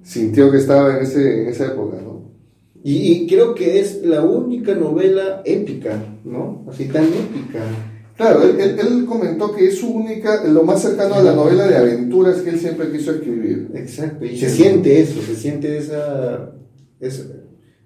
sintió 0.03 0.51
que 0.51 0.57
estaba 0.57 0.97
en, 0.97 1.03
ese, 1.03 1.43
en 1.43 1.49
esa 1.49 1.67
época. 1.67 1.99
Y, 2.85 3.13
y 3.13 3.27
creo 3.29 3.55
que 3.55 3.79
es 3.81 4.03
la 4.05 4.23
única 4.23 4.75
novela 4.75 5.43
épica, 5.45 6.03
¿no? 6.25 6.65
Así 6.69 6.87
tan 6.87 7.05
épica. 7.05 7.61
Claro, 8.17 8.43
él, 8.43 8.61
él- 8.61 8.77
él 8.79 9.05
comentó 9.07 9.55
que 9.55 9.69
es 9.69 9.79
su 9.79 9.89
única, 9.91 10.45
lo 10.45 10.65
más 10.65 10.83
cercano 10.83 11.15
a 11.15 11.23
la 11.23 11.35
novela 11.35 11.67
de 11.67 11.77
aventuras 11.77 12.41
que 12.43 12.51
él 12.51 12.59
siempre 12.59 12.91
quiso 12.91 13.13
escribir. 13.13 13.71
Exacto. 13.75 14.25
Y 14.25 14.37
se 14.37 14.51
siente 14.51 15.01
eso, 15.01 15.21
se 15.23 15.35
siente 15.37 15.79
esa, 15.79 16.53
esa- 17.01 17.25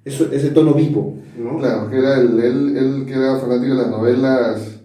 eso- 0.04 0.32
ese 0.32 0.48
tono 0.50 0.72
vivo, 0.74 1.14
¿no? 1.38 1.58
Claro, 1.58 1.90
que 1.90 1.98
era 1.98 2.18
el, 2.20 2.38
él, 2.40 2.76
él 2.76 3.04
que 3.06 3.12
era 3.14 3.38
fanático 3.38 3.74
de 3.74 3.82
las 3.82 3.90
novelas 3.90 4.80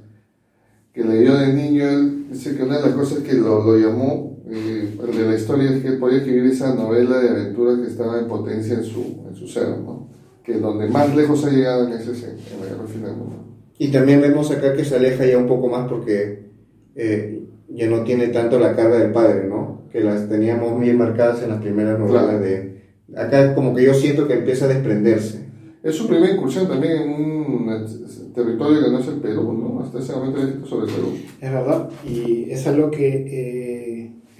que 0.93 1.03
leyó 1.05 1.35
de 1.37 1.53
niño, 1.53 1.87
él 1.87 2.25
dice 2.31 2.55
que 2.55 2.63
una 2.63 2.77
de 2.77 2.87
las 2.87 2.95
cosas 2.95 3.19
que 3.19 3.33
lo, 3.33 3.63
lo 3.63 3.77
llamó 3.77 4.30
eh, 4.53 4.97
de 5.15 5.25
la 5.25 5.35
historia 5.35 5.71
es 5.71 5.81
que 5.81 5.87
él 5.87 5.97
podía 5.97 6.17
escribir 6.17 6.45
esa 6.51 6.75
novela 6.75 7.19
de 7.19 7.29
aventuras 7.29 7.79
que 7.79 7.87
estaba 7.87 8.19
en 8.19 8.27
potencia 8.27 8.73
en 8.73 8.83
su, 8.83 9.23
en 9.29 9.33
su 9.33 9.47
ser, 9.47 9.69
¿no? 9.69 10.09
Que 10.43 10.55
donde 10.59 10.87
más 10.89 11.15
lejos 11.15 11.45
ha 11.45 11.49
llegado 11.49 11.87
en 11.87 11.93
ese 11.93 12.11
en, 12.11 12.59
la 12.59 12.67
guerra 12.67 12.87
final. 12.87 13.11
¿no? 13.17 13.51
Y 13.77 13.87
también 13.91 14.19
vemos 14.19 14.51
acá 14.51 14.73
que 14.73 14.83
se 14.83 14.97
aleja 14.97 15.25
ya 15.25 15.37
un 15.37 15.47
poco 15.47 15.69
más 15.69 15.87
porque 15.87 16.49
eh, 16.95 17.43
ya 17.69 17.87
no 17.87 18.03
tiene 18.03 18.27
tanto 18.27 18.59
la 18.59 18.75
carga 18.75 18.97
del 18.97 19.13
padre, 19.13 19.47
¿no? 19.47 19.83
Que 19.89 20.01
las 20.01 20.27
teníamos 20.27 20.77
muy 20.77 20.91
marcadas 20.93 21.43
en 21.43 21.49
las 21.49 21.61
primeras 21.61 21.97
novelas 21.97 22.23
Claro. 22.23 22.39
de... 22.39 22.81
Acá 23.15 23.55
como 23.55 23.73
que 23.73 23.83
yo 23.85 23.93
siento 23.93 24.27
que 24.27 24.33
empieza 24.33 24.65
a 24.65 24.69
desprenderse. 24.69 25.41
Es 25.83 25.95
su 25.95 26.07
primera 26.07 26.33
incursión 26.33 26.67
también 26.67 27.01
en 27.01 27.09
un 27.09 27.85
territorio 28.33 28.83
que 28.83 28.91
no 28.91 28.99
es 28.99 29.07
el 29.07 29.15
Perú, 29.15 29.53
¿no? 29.53 29.81
Hasta 29.81 29.99
ese 29.99 30.13
momento 30.13 30.39
es 30.39 30.69
sobre 30.69 30.87
el 30.87 30.93
Perú. 30.93 31.13
Es 31.39 31.51
verdad, 31.51 31.89
y 32.07 32.51
es 32.51 32.67
algo 32.67 32.91
que 32.91 33.07
eh, 33.07 33.90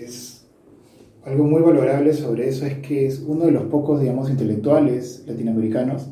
es 0.05 0.47
algo 1.25 1.43
muy 1.45 1.61
valorable 1.61 2.13
sobre 2.13 2.49
eso, 2.49 2.65
es 2.65 2.79
que 2.79 3.05
es 3.05 3.23
uno 3.25 3.45
de 3.45 3.51
los 3.51 3.63
pocos, 3.63 4.01
digamos, 4.01 4.29
intelectuales 4.29 5.23
latinoamericanos 5.27 6.09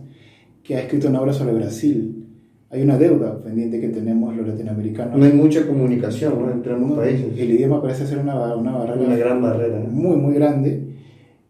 que 0.64 0.76
ha 0.76 0.82
escrito 0.82 1.08
una 1.08 1.22
obra 1.22 1.34
sobre 1.34 1.54
Brasil. 1.54 2.28
Hay 2.70 2.84
una 2.84 3.00
deuda 3.00 3.40
pendiente 3.42 3.82
que 3.82 3.90
tenemos 3.90 4.36
los 4.36 4.48
latinoamericanos. 4.48 5.18
No 5.18 5.26
hay 5.26 5.34
mucha 5.34 5.66
comunicación 5.66 6.40
¿no? 6.40 6.52
entre 6.52 6.74
ambos 6.74 7.00
países. 7.00 7.26
El 7.36 7.50
idioma 7.50 7.82
parece 7.82 8.06
ser 8.06 8.20
una, 8.20 8.56
una 8.56 8.74
barrera 8.74 9.02
Una 9.08 9.18
gran 9.18 9.42
barrera. 9.42 9.80
¿no? 9.80 9.90
muy, 9.90 10.18
muy 10.18 10.36
grande, 10.36 10.96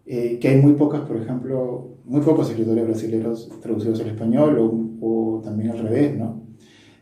eh, 0.05 0.37
que 0.39 0.47
hay 0.47 0.61
muy 0.61 0.73
pocas, 0.73 1.01
por 1.01 1.17
ejemplo, 1.17 1.97
muy 2.05 2.21
pocos 2.21 2.49
escritores 2.49 2.85
brasileños 2.85 3.51
traducidos 3.61 3.99
al 3.99 4.07
español 4.07 4.57
o, 4.57 5.05
o 5.05 5.41
también 5.43 5.71
al 5.71 5.79
revés, 5.79 6.17
¿no? 6.17 6.39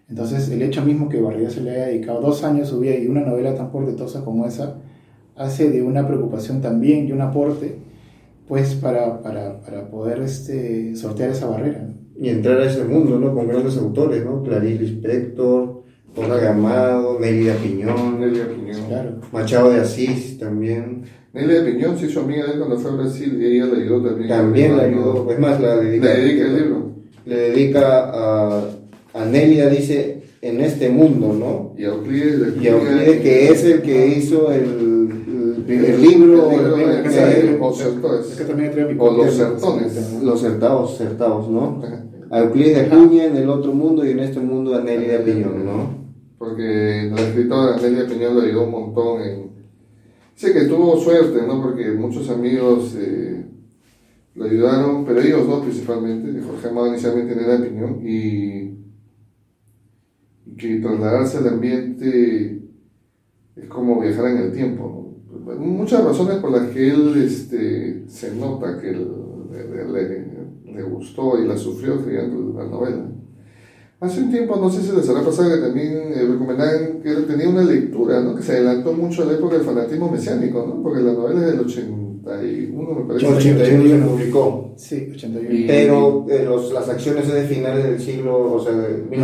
Entonces, 0.09 0.49
el 0.49 0.61
hecho 0.61 0.83
mismo 0.83 1.09
que 1.09 1.21
Barriga 1.21 1.49
se 1.49 1.61
le 1.61 1.71
haya 1.71 1.87
dedicado 1.87 2.21
dos 2.21 2.43
años 2.43 2.61
de 2.61 2.65
su 2.65 2.79
vida 2.79 2.97
y 2.97 3.07
una 3.07 3.21
novela 3.21 3.55
tan 3.55 3.71
portentosa 3.71 4.23
como 4.23 4.45
esa, 4.45 4.79
hace 5.37 5.69
de 5.69 5.81
una 5.81 6.07
preocupación 6.07 6.61
también 6.61 7.07
y 7.07 7.11
un 7.11 7.21
aporte, 7.21 7.77
pues, 8.47 8.75
para, 8.75 9.21
para, 9.21 9.61
para 9.61 9.89
poder 9.89 10.19
este, 10.21 10.95
sortear 10.95 11.31
esa 11.31 11.47
barrera. 11.47 11.81
¿no? 11.81 11.93
Y 12.19 12.29
entrar 12.29 12.59
a 12.59 12.65
ese 12.65 12.83
mundo, 12.83 13.19
¿no? 13.19 13.33
Con 13.33 13.47
grandes 13.47 13.77
autores, 13.77 14.25
¿no? 14.25 14.41
Clarice 14.41 14.83
Lispector, 14.83 15.83
Jorge 16.15 16.47
Amado, 16.47 17.19
Nelida 17.19 17.53
Piñón, 17.55 18.19
Nelia 18.19 18.47
Piñón. 18.47 18.87
Claro. 18.87 19.21
Machado 19.31 19.69
de 19.69 19.81
Asís 19.81 20.39
también. 20.39 21.03
Nelia 21.33 21.63
Piñón 21.63 21.99
se 21.99 22.07
hizo 22.07 22.21
amiga 22.21 22.45
de 22.45 22.53
él 22.53 22.57
cuando 22.57 22.79
fue 22.79 22.89
a 22.89 22.95
Brasil 22.95 23.37
y 23.39 23.45
ella 23.45 23.65
le 23.67 23.83
ayudó 23.83 24.09
también. 24.09 24.29
También 24.29 24.77
la 24.77 24.83
ayudó. 24.83 25.31
Es 25.31 25.39
más, 25.39 25.61
la 25.61 25.75
dedica, 25.77 26.07
Le 26.07 26.21
dedica 26.21 26.45
el 26.45 26.55
libro. 26.55 26.91
le 27.25 27.35
dedica 27.35 28.11
a, 28.11 28.63
a 29.13 29.25
Nélida, 29.25 29.69
dice, 29.69 30.23
en 30.41 30.61
este 30.61 30.89
mundo, 30.89 31.35
¿no? 31.37 31.75
Y 31.79 31.85
a 31.85 31.89
Euclides 31.89 32.39
le 32.39 32.63
Y 32.63 32.67
a 32.67 32.71
Euclides, 32.71 33.21
que 33.21 33.49
es 33.49 33.63
el 33.63 33.81
que 33.83 34.07
hizo 34.07 34.51
el, 34.51 34.96
el 35.75 36.01
libro, 36.01 36.49
de- 36.49 37.03
de- 37.09 37.57
o 37.59 37.73
Certones. 37.73 38.31
Es 38.31 38.37
que 38.37 38.43
también 38.45 38.71
trae 38.71 38.93
mi 38.93 38.99
O 38.99 39.11
los 39.11 39.33
sí, 39.33 40.19
los 40.23 40.39
certados, 40.41 40.97
certados, 40.97 41.49
¿no? 41.49 41.81
A 42.29 42.39
Euclides 42.39 42.75
de 42.75 42.81
Acuña 42.95 43.25
en 43.25 43.37
el 43.37 43.49
otro 43.49 43.73
mundo 43.73 44.05
y 44.05 44.11
en 44.11 44.19
este 44.19 44.39
mundo 44.39 44.75
a 44.75 44.81
Nélida 44.81 45.19
Piñón, 45.23 45.65
¿no? 45.65 45.97
Porque 46.37 47.09
la 47.13 47.21
escritora 47.21 47.77
Nelia 47.77 48.05
Piñón 48.07 48.35
lo 48.35 48.41
ayudó 48.41 48.63
un 48.65 48.71
montón 48.71 49.21
en... 49.21 49.47
Sé 50.35 50.53
que 50.53 50.65
tuvo 50.65 50.97
suerte, 50.97 51.41
¿no? 51.47 51.61
Porque 51.61 51.91
muchos 51.91 52.29
amigos 52.29 52.95
eh, 52.99 53.43
lo 54.35 54.45
ayudaron, 54.45 55.03
pero 55.05 55.19
ellos 55.21 55.47
dos 55.47 55.61
principalmente, 55.63 56.39
Jorge 56.41 56.67
Amado 56.67 56.87
inicialmente 56.87 57.35
Nelia 57.35 57.57
Piñón, 57.65 58.01
y, 58.05 58.77
y 60.45 60.55
que 60.57 60.77
trasladarse 60.79 61.37
al 61.39 61.47
ambiente 61.47 62.61
es 63.55 63.65
como 63.69 63.99
viajar 63.99 64.27
en 64.27 64.37
el 64.37 64.51
tiempo, 64.51 64.83
¿no? 64.83 65.06
Muchas 65.55 66.03
razones 66.03 66.37
por 66.37 66.51
las 66.51 66.69
que 66.69 66.89
él 66.89 67.13
este, 67.23 68.03
se 68.07 68.35
nota 68.35 68.79
que 68.79 68.91
le, 68.91 69.91
le- 69.91 70.83
gustó 70.83 71.41
y 71.41 71.47
la 71.47 71.57
sufrió 71.57 71.95
escribiendo 71.95 72.59
la 72.59 72.67
novela. 72.69 73.09
Hace 73.99 74.21
un 74.21 74.29
tiempo, 74.31 74.55
no 74.57 74.69
sé 74.69 74.83
si 74.83 74.95
les 74.95 75.09
habrá 75.09 75.23
pasado 75.23 75.49
que 75.55 75.61
también 75.61 75.93
eh, 76.13 76.23
recomendaban 76.29 77.01
que 77.01 77.09
él 77.09 77.25
tenía 77.25 77.49
una 77.49 77.63
lectura, 77.63 78.21
¿no? 78.21 78.35
Que 78.35 78.43
se 78.43 78.51
adelantó 78.51 78.93
mucho 78.93 79.23
a 79.23 79.25
la 79.25 79.33
época 79.33 79.55
del 79.55 79.65
fanatismo 79.65 80.11
mesiánico, 80.11 80.65
¿no? 80.67 80.83
Porque 80.83 81.01
la 81.01 81.13
novela 81.13 81.39
es 81.39 81.45
del 81.47 81.61
81, 82.27 82.93
me 82.93 83.05
parece. 83.05 83.25
81 83.27 84.05
se 84.05 84.11
publicó. 84.11 84.73
Sí, 84.77 85.07
81. 85.15 85.53
Y- 85.53 85.67
Pero 85.67 86.25
eh, 86.29 86.43
los, 86.45 86.71
las 86.73 86.87
acciones 86.89 87.27
es 87.27 87.33
de 87.33 87.41
finales 87.43 87.83
del 87.83 87.99
siglo, 87.99 88.53
o 88.53 88.63
sea, 88.63 88.73
de 88.73 89.03
mil- 89.09 89.19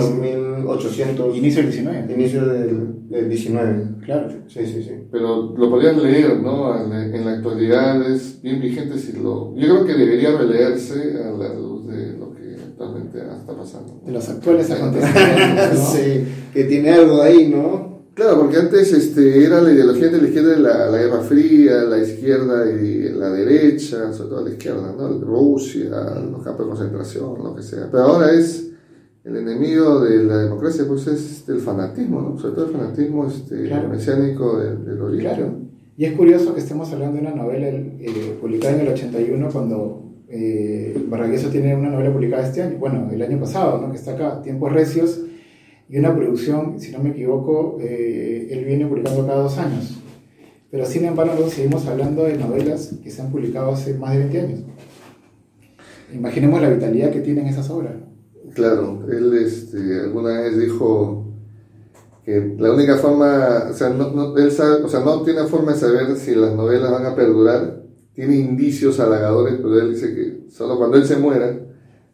1800, 0.62 1.36
Inicio 1.38 1.62
del 1.64 1.72
19. 1.72 2.14
inicio 2.14 2.46
del, 2.46 3.10
del 3.10 3.30
19. 3.30 3.84
Claro. 4.06 4.30
Sí, 4.48 4.66
sí, 4.66 4.84
sí. 4.84 4.92
Pero 5.12 5.54
lo 5.56 5.70
podrían 5.70 6.02
leer, 6.02 6.40
¿no? 6.42 6.82
En 6.84 6.90
la- 6.90 7.06
en 7.06 7.26
la 7.26 7.32
actualidad 7.34 8.10
es 8.12 8.42
bien 8.42 8.60
vigente 8.62 8.98
si 8.98 9.14
lo... 9.14 9.54
Yo 9.56 9.68
creo 9.76 9.86
que 9.86 9.94
debería 9.94 10.36
releerse 10.38 11.14
a 11.24 11.32
la 11.32 11.54
luz 11.54 11.88
de 11.88 12.14
lo 12.18 12.34
que 12.34 12.56
actualmente 12.64 13.20
está 13.20 13.56
pasando. 13.56 14.02
De 14.06 14.12
los 14.12 14.30
actuales 14.30 14.72
acontecimientos. 14.72 15.80
¿no? 15.80 15.86
sí, 15.94 16.24
que 16.54 16.64
tiene 16.66 16.90
algo 16.92 17.22
ahí, 17.22 17.48
¿no? 17.50 17.93
Claro, 18.14 18.42
porque 18.42 18.58
antes 18.58 18.94
este, 18.94 19.44
era 19.44 19.60
la 19.60 19.72
ideología 19.72 20.10
de 20.10 20.22
la 20.22 20.28
izquierda 20.28 20.50
de 20.52 20.60
la, 20.60 20.90
la 20.92 20.98
Guerra 21.00 21.22
Fría, 21.22 21.82
la 21.84 21.98
izquierda 21.98 22.72
y 22.72 23.10
la 23.10 23.32
derecha, 23.32 24.14
sobre 24.14 24.30
todo 24.30 24.42
la 24.46 24.52
izquierda, 24.52 24.94
¿no? 24.96 25.08
Rusia, 25.20 25.90
los 26.32 26.44
campos 26.44 26.66
de 26.66 26.70
concentración, 26.76 27.44
lo 27.44 27.56
que 27.56 27.64
sea. 27.64 27.88
Pero 27.92 28.04
ahora 28.04 28.32
es 28.32 28.70
el 29.24 29.36
enemigo 29.38 30.02
de 30.02 30.24
la 30.26 30.38
democracia, 30.38 30.86
pues 30.88 31.08
es 31.08 31.48
el 31.50 31.60
fanatismo, 31.60 32.22
¿no? 32.22 32.38
Sobre 32.40 32.54
todo 32.54 32.66
el 32.68 32.72
fanatismo 32.74 33.26
este, 33.28 33.64
Claro. 33.64 33.90
mesiánico 33.90 34.60
del, 34.60 34.86
del 34.86 35.02
origen. 35.02 35.26
Claro. 35.36 35.54
Y 35.98 36.06
es 36.06 36.14
curioso 36.14 36.54
que 36.54 36.60
estemos 36.60 36.92
hablando 36.92 37.16
de 37.16 37.22
una 37.28 37.36
novela 37.36 37.68
eh, 37.68 38.38
publicada 38.40 38.76
en 38.76 38.82
el 38.82 38.90
81 38.90 39.50
cuando 39.52 40.04
eh, 40.28 41.04
Barragueso 41.08 41.50
tiene 41.50 41.76
una 41.76 41.90
novela 41.90 42.12
publicada 42.14 42.48
este 42.48 42.62
año, 42.62 42.78
bueno, 42.80 43.10
el 43.12 43.22
año 43.22 43.40
pasado, 43.40 43.80
¿no? 43.82 43.92
que 43.92 43.98
está 43.98 44.12
acá, 44.14 44.42
Tiempos 44.42 44.72
Recios, 44.72 45.20
y 45.94 46.00
una 46.00 46.16
producción, 46.16 46.80
si 46.80 46.92
no 46.92 47.00
me 47.04 47.12
equivoco, 47.12 47.78
eh, 47.80 48.48
él 48.50 48.66
viene 48.66 48.88
publicando 48.88 49.28
cada 49.28 49.44
dos 49.44 49.58
años. 49.60 50.00
Pero 50.72 50.86
sin 50.88 51.06
embargo, 51.06 51.48
seguimos 51.50 51.86
hablando 51.86 52.24
de 52.24 52.36
novelas 52.38 52.96
que 53.04 53.12
se 53.12 53.22
han 53.22 53.30
publicado 53.32 53.72
hace 53.74 53.94
más 53.94 54.14
de 54.14 54.20
20 54.20 54.40
años. 54.42 54.60
Imaginemos 56.14 56.62
la 56.62 56.70
vitalidad 56.70 57.12
que 57.12 57.20
tienen 57.22 57.48
esas 57.48 57.70
obras. 57.70 57.94
Claro, 58.56 59.02
él 59.10 59.34
este, 59.36 60.00
alguna 60.02 60.42
vez 60.42 60.60
dijo 60.60 61.28
que 62.26 62.56
la 62.58 62.72
única 62.74 62.98
forma, 62.98 63.66
o 63.70 63.74
sea, 63.74 63.90
no, 63.90 64.12
no- 64.12 64.38
él 64.38 64.52
sabe, 64.52 64.84
o 64.84 64.88
sea, 64.88 65.02
no 65.02 65.22
tiene 65.24 65.44
forma 65.44 65.74
de 65.74 65.80
saber 65.80 66.16
si 66.18 66.36
las 66.36 66.54
novelas 66.56 66.92
van 66.92 67.06
a 67.06 67.16
perdurar, 67.16 67.84
tiene 68.14 68.36
indicios 68.38 69.00
halagadores, 69.00 69.56
pero 69.58 69.80
él 69.80 69.92
dice 69.94 70.14
que 70.14 70.50
solo 70.52 70.78
cuando 70.78 70.98
él 70.98 71.06
se 71.06 71.18
muera 71.18 71.60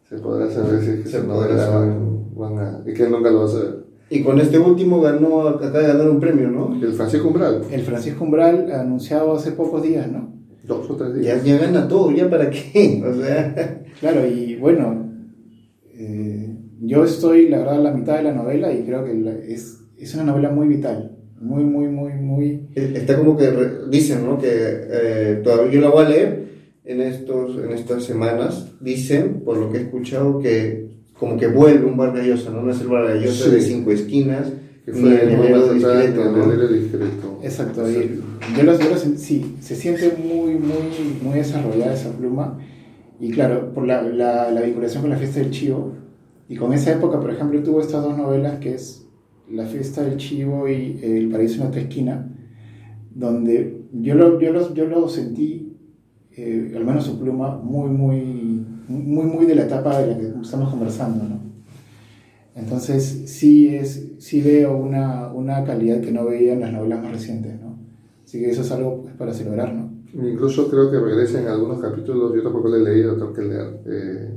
se 0.08 0.16
podrá 0.18 0.50
saber 0.50 0.80
si 0.82 0.90
es 0.90 0.96
que 0.96 1.02
Se 1.04 1.08
esas 1.18 1.24
podrá 1.24 1.46
novelas 1.48 1.66
saber. 1.66 1.88
van, 1.88 2.09
van 2.40 2.58
a, 2.58 2.82
y 2.86 2.92
que 2.92 3.08
nunca 3.08 3.30
lo 3.30 3.40
va 3.40 3.44
a 3.44 3.48
saber. 3.48 3.84
Y 4.10 4.22
con 4.24 4.40
este 4.40 4.58
último 4.58 5.00
ganó, 5.00 5.46
acaba 5.46 5.78
de 5.78 5.86
ganar 5.86 6.10
un 6.10 6.18
premio, 6.18 6.48
¿no? 6.50 6.74
El 6.82 6.92
Francisco 6.94 7.28
Umbral, 7.28 7.62
El 7.70 7.82
Francisco 7.82 8.24
Umbral, 8.24 8.72
anunciado 8.72 9.34
hace 9.34 9.52
pocos 9.52 9.82
días, 9.84 10.10
¿no? 10.10 10.34
Dos 10.66 10.90
o 10.90 10.96
tres 10.96 11.14
ya, 11.16 11.34
días. 11.40 11.44
ya 11.44 11.58
gana 11.58 11.86
todo, 11.86 12.10
¿ya 12.10 12.28
para 12.28 12.50
qué? 12.50 13.02
O 13.08 13.14
sea, 13.14 13.82
Claro, 14.00 14.26
y 14.26 14.56
bueno, 14.56 15.06
eh, 15.94 16.56
yo 16.80 17.04
estoy, 17.04 17.48
la 17.48 17.58
verdad, 17.58 17.76
a 17.76 17.80
la 17.82 17.92
mitad 17.92 18.16
de 18.16 18.22
la 18.24 18.32
novela 18.32 18.72
y 18.72 18.82
creo 18.82 19.04
que 19.04 19.12
es, 19.52 19.78
es 19.98 20.14
una 20.14 20.24
novela 20.24 20.50
muy 20.50 20.66
vital, 20.68 21.16
muy, 21.40 21.64
muy, 21.64 21.86
muy, 21.88 22.12
muy... 22.14 22.68
está 22.74 23.16
como 23.18 23.36
que 23.36 23.50
re- 23.50 23.88
dicen, 23.90 24.24
¿no? 24.26 24.38
Que 24.38 24.48
eh, 24.50 25.40
todavía 25.44 25.72
yo 25.72 25.80
la 25.80 25.90
voy 25.90 26.04
a 26.04 26.08
leer 26.08 26.44
en, 26.84 27.00
estos, 27.00 27.56
en 27.62 27.70
estas 27.72 28.04
semanas. 28.04 28.72
Dicen, 28.80 29.42
por 29.44 29.56
lo 29.56 29.70
que 29.70 29.78
he 29.78 29.82
escuchado, 29.82 30.38
que 30.38 30.89
como 31.20 31.36
que 31.36 31.46
vuelve 31.46 31.84
un 31.84 31.96
Vargas 31.96 32.26
Llosa, 32.26 32.50
¿no? 32.50 32.62
No 32.62 32.72
es 32.72 32.80
el 32.80 32.88
Vargas 32.88 33.22
Llosa 33.22 33.44
Sí. 33.44 33.50
de 33.50 33.60
cinco 33.60 33.92
esquinas, 33.92 34.52
Que 34.86 34.92
fue 34.92 35.22
el 35.22 35.36
maltratado 35.38 35.74
discreto, 35.74 36.32
¿no? 36.32 36.52
el 36.52 36.82
discreto. 36.82 37.38
Exacto, 37.42 37.88
yo 37.88 38.62
lo, 38.64 38.78
yo 38.78 38.88
lo 38.88 38.96
sen- 38.96 39.16
sí, 39.16 39.54
se 39.60 39.76
siente 39.76 40.14
muy, 40.16 40.54
muy, 40.54 41.18
muy 41.22 41.34
desarrollada 41.34 41.92
esa 41.94 42.10
pluma. 42.10 42.58
Y 43.20 43.30
claro, 43.30 43.72
por 43.74 43.86
la, 43.86 44.00
la, 44.02 44.50
la 44.50 44.62
vinculación 44.62 45.02
con 45.02 45.10
la 45.10 45.18
fiesta 45.18 45.40
del 45.40 45.50
chivo. 45.50 45.92
Y 46.48 46.56
con 46.56 46.72
esa 46.72 46.92
época, 46.92 47.20
por 47.20 47.30
ejemplo, 47.30 47.62
tuvo 47.62 47.80
estas 47.82 48.02
dos 48.02 48.16
novelas 48.16 48.58
que 48.58 48.74
es 48.74 49.06
La 49.52 49.66
fiesta 49.66 50.02
del 50.02 50.16
chivo 50.16 50.66
y 50.68 50.98
El 51.02 51.28
paraíso 51.28 51.60
en 51.62 51.68
otra 51.68 51.82
esquina, 51.82 52.26
donde 53.14 53.82
yo 53.92 54.14
lo, 54.14 54.40
yo 54.40 54.52
lo, 54.52 54.72
yo 54.74 54.86
lo 54.86 55.08
sentí, 55.08 55.76
eh, 56.36 56.72
al 56.76 56.84
menos 56.84 57.04
su 57.04 57.18
pluma, 57.20 57.56
muy, 57.62 57.90
muy, 57.90 58.64
muy, 58.90 59.24
muy 59.26 59.46
de 59.46 59.54
la 59.54 59.62
etapa 59.64 59.98
de 60.00 60.06
la 60.08 60.18
que 60.18 60.26
estamos 60.42 60.70
conversando, 60.70 61.24
¿no? 61.24 61.40
Entonces, 62.54 63.22
sí, 63.26 63.74
es, 63.74 64.12
sí 64.18 64.40
veo 64.42 64.76
una, 64.76 65.32
una 65.32 65.64
calidad 65.64 66.00
que 66.00 66.10
no 66.12 66.26
veía 66.26 66.52
en 66.54 66.60
las 66.60 66.72
novelas 66.72 67.02
más 67.02 67.12
recientes, 67.12 67.60
¿no? 67.60 67.78
Así 68.24 68.40
que 68.40 68.50
eso 68.50 68.62
es 68.62 68.70
algo 68.72 69.02
pues, 69.02 69.14
para 69.16 69.32
celebrar, 69.32 69.72
¿no? 69.72 69.90
Incluso 70.12 70.68
creo 70.68 70.90
que 70.90 70.98
regresa 70.98 71.40
en 71.40 71.46
algunos 71.48 71.80
capítulos, 71.80 72.34
yo 72.34 72.42
tampoco 72.42 72.68
lo 72.68 72.76
he 72.76 72.80
leído, 72.82 73.14
tengo 73.14 73.32
que 73.32 73.42
leer, 73.42 73.80
eh, 73.86 74.34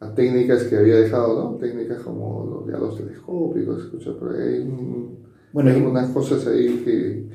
a 0.00 0.14
técnicas 0.14 0.62
que 0.64 0.76
había 0.76 0.96
dejado, 0.96 1.50
¿no? 1.52 1.56
Técnicas 1.58 1.98
como 2.02 2.46
los 2.46 2.66
diálogos 2.68 2.96
telescópicos, 2.98 3.84
escucha 3.84 4.12
por 4.18 4.34
ahí, 4.36 4.64
mm, 4.64 5.06
Bueno, 5.52 5.70
hay 5.70 5.78
y- 5.80 5.82
unas 5.84 6.10
cosas 6.10 6.46
ahí 6.46 6.82
que... 6.84 7.26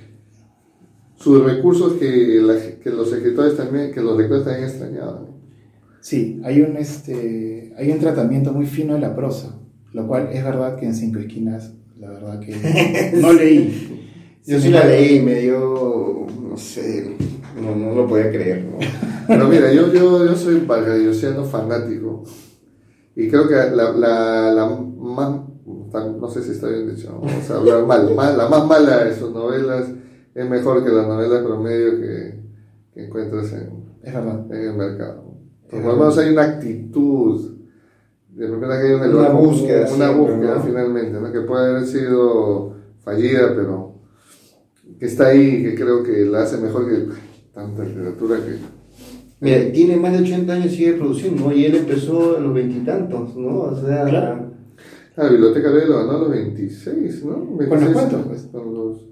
Sus 1.18 1.44
recursos 1.44 1.94
que, 1.94 2.40
la- 2.42 2.80
que 2.82 2.90
los 2.92 3.12
escritores 3.12 3.58
también, 3.58 3.92
que 3.92 4.02
los 4.02 4.18
lectores 4.18 4.46
también 4.46 4.66
extrañaban. 4.70 5.26
Sí, 6.02 6.40
hay 6.44 6.62
un, 6.62 6.78
este, 6.78 7.74
hay 7.78 7.92
un 7.92 8.00
tratamiento 8.00 8.54
muy 8.54 8.66
fino 8.66 8.94
de 8.94 9.00
la 9.02 9.16
prosa, 9.16 9.60
lo 9.94 10.08
cual 10.08 10.30
es 10.32 10.44
verdad 10.44 10.76
que 10.78 10.86
en 10.86 10.96
Cinco 10.96 11.20
Esquinas, 11.20 11.74
la 12.00 12.10
verdad 12.12 12.40
que 12.40 13.12
no 13.22 13.34
leí. 13.34 13.94
Yo 14.46 14.60
sí 14.62 14.70
la 14.70 14.86
leí 14.86 15.18
y 15.18 15.22
me 15.22 15.36
dio, 15.42 16.26
no 16.50 16.56
sé, 16.56 17.16
no, 17.62 17.76
no 17.76 17.94
lo 17.94 18.08
podía 18.08 18.30
creer, 18.32 18.64
¿no? 18.66 18.78
Pero 19.28 19.48
mira, 19.50 19.74
yo, 19.74 19.92
yo, 19.92 20.26
yo 20.26 20.36
soy 20.36 20.62
valgadiosiano 20.66 21.44
fanático 21.44 22.24
y 23.16 23.28
creo 23.28 23.48
que 23.48 23.56
la, 23.56 23.92
la, 23.92 24.52
la 24.54 24.66
más, 24.70 25.42
no 26.18 26.30
sé 26.30 26.44
si 26.44 26.52
está 26.52 26.68
bien 26.70 26.96
dicho, 26.96 27.10
no 27.12 27.22
vamos 27.28 27.50
a 27.50 27.56
hablar 27.58 27.86
mal, 27.86 28.14
mal- 28.16 28.38
la 28.38 28.48
más 28.48 28.66
mala 28.66 29.04
de 29.04 29.14
sus 29.16 29.34
novelas 29.34 29.88
es 30.34 30.50
mejor 30.50 30.84
que 30.86 30.92
la 30.92 31.02
novela 31.08 31.44
promedio 31.44 32.00
que, 32.00 32.40
que 32.94 33.06
encuentras 33.06 33.52
en, 33.54 33.72
en 34.04 34.62
el 34.62 34.74
mercado. 34.76 35.27
Por 35.70 35.82
lo 35.84 35.94
menos 35.98 36.18
hay 36.18 36.32
una 36.32 36.44
actitud, 36.44 37.58
de 38.30 38.48
repente 38.48 38.74
hay 38.76 38.94
una, 38.94 39.08
Una 39.10 39.30
búsqueda 39.30 39.80
una 39.94 40.08
siempre, 40.08 40.18
búsqueda 40.36 40.56
¿no? 40.56 40.62
finalmente, 40.64 41.20
¿no? 41.20 41.32
que 41.32 41.42
puede 41.42 41.70
haber 41.72 41.86
sido 41.86 42.74
fallida, 43.00 43.54
pero 43.56 43.96
que 45.00 45.06
está 45.06 45.28
ahí, 45.28 45.64
que 45.64 45.76
creo 45.76 46.04
que 46.04 46.26
la 46.26 46.44
hace 46.44 46.58
mejor 46.58 46.88
que 46.90 47.06
tanta 47.54 47.84
literatura 47.84 48.38
que 48.38 48.56
Mira, 49.40 49.72
tiene 49.72 49.98
más 49.98 50.14
de 50.14 50.20
80 50.24 50.52
años 50.54 50.66
y 50.74 50.76
sigue 50.78 50.94
produciendo, 50.94 51.46
¿no? 51.46 51.54
Y 51.54 51.66
él 51.66 51.76
empezó 51.76 52.38
a 52.38 52.40
los 52.40 52.54
veintitantos, 52.56 53.36
¿no? 53.36 53.60
O 53.60 53.76
sea, 53.80 54.06
Claro. 54.06 54.52
La 55.16 55.30
biblioteca 55.30 55.70
de 55.72 55.86
lo 55.86 55.98
ganó 55.98 56.12
a 56.12 56.20
los 56.22 56.30
26, 56.32 57.26
¿no? 57.26 57.46
26 57.58 57.70
Con 57.70 57.84
los 57.84 57.94
cuentos, 57.94 58.22
pues. 58.28 58.42
con 58.52 58.74
los- 58.74 59.06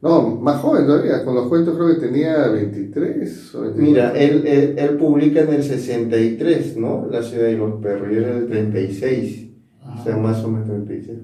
No, 0.00 0.36
más 0.36 0.60
joven 0.60 0.86
todavía. 0.86 1.24
Con 1.24 1.34
los 1.34 1.48
cuentos 1.48 1.74
creo 1.76 1.88
que 1.88 2.06
tenía 2.06 2.46
23 2.48 3.54
o 3.56 3.60
24. 3.62 3.82
mira, 3.82 4.12
él, 4.16 4.44
él, 4.46 4.74
él 4.78 4.90
publica 4.96 5.40
en 5.40 5.52
el 5.54 5.62
63, 5.64 6.76
¿no? 6.76 7.08
La 7.10 7.22
ciudad 7.22 7.44
de 7.46 7.56
los 7.56 7.80
perros, 7.82 8.08
y 8.12 8.16
era 8.16 8.36
el 8.38 8.46
36, 8.46 9.46
o 10.00 10.04
sea, 10.04 10.16
más 10.16 10.42
o 10.44 10.48
menos 10.50 10.66
36. 10.68 11.18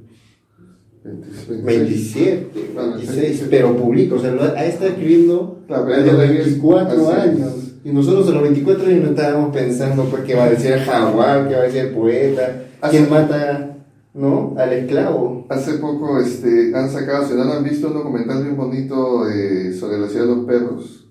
26. 1.04 1.64
27, 1.64 2.46
Ah, 2.78 2.94
26, 2.96 3.38
sí. 3.40 3.46
pero 3.50 3.76
publica, 3.76 4.14
o 4.14 4.18
sea, 4.18 4.32
ahí 4.56 4.70
está 4.70 4.86
escribiendo 4.86 5.60
Claro, 5.66 5.82
a 5.82 5.86
pero 5.86 5.96
los 5.98 6.06
ya 6.06 6.12
tenía- 6.22 6.32
24 6.44 7.08
así 7.08 7.18
es. 7.20 7.28
años. 7.28 7.52
Y 7.84 7.90
nosotros 7.92 8.28
a 8.28 8.30
los 8.32 8.42
24 8.42 8.86
años 8.86 9.02
no 9.04 9.10
estábamos 9.10 9.54
pensando, 9.54 10.04
pues, 10.06 10.22
qué 10.24 10.34
va 10.34 10.44
a 10.44 10.50
decir 10.50 10.72
el 10.72 10.80
jaguar, 10.80 11.46
qué 11.48 11.54
va 11.54 11.60
a 11.60 11.64
decir 11.64 11.80
el 11.82 11.90
poeta, 11.90 12.62
quién 12.90 13.10
mata, 13.10 13.76
¿no? 14.14 14.54
Al 14.56 14.72
esclavo. 14.72 15.46
Hace 15.48 15.74
poco 15.74 16.18
este, 16.18 16.74
han 16.74 16.88
sacado, 16.90 17.26
si 17.26 17.34
no 17.34 17.44
lo 17.44 17.52
han 17.54 17.64
visto, 17.64 17.88
un 17.88 17.94
documental 17.94 18.42
bien 18.42 18.56
bonito 18.56 19.28
eh, 19.28 19.72
sobre 19.72 19.98
la 19.98 20.08
ciudad 20.08 20.26
de 20.26 20.34
los 20.36 20.44
perros. 20.46 21.08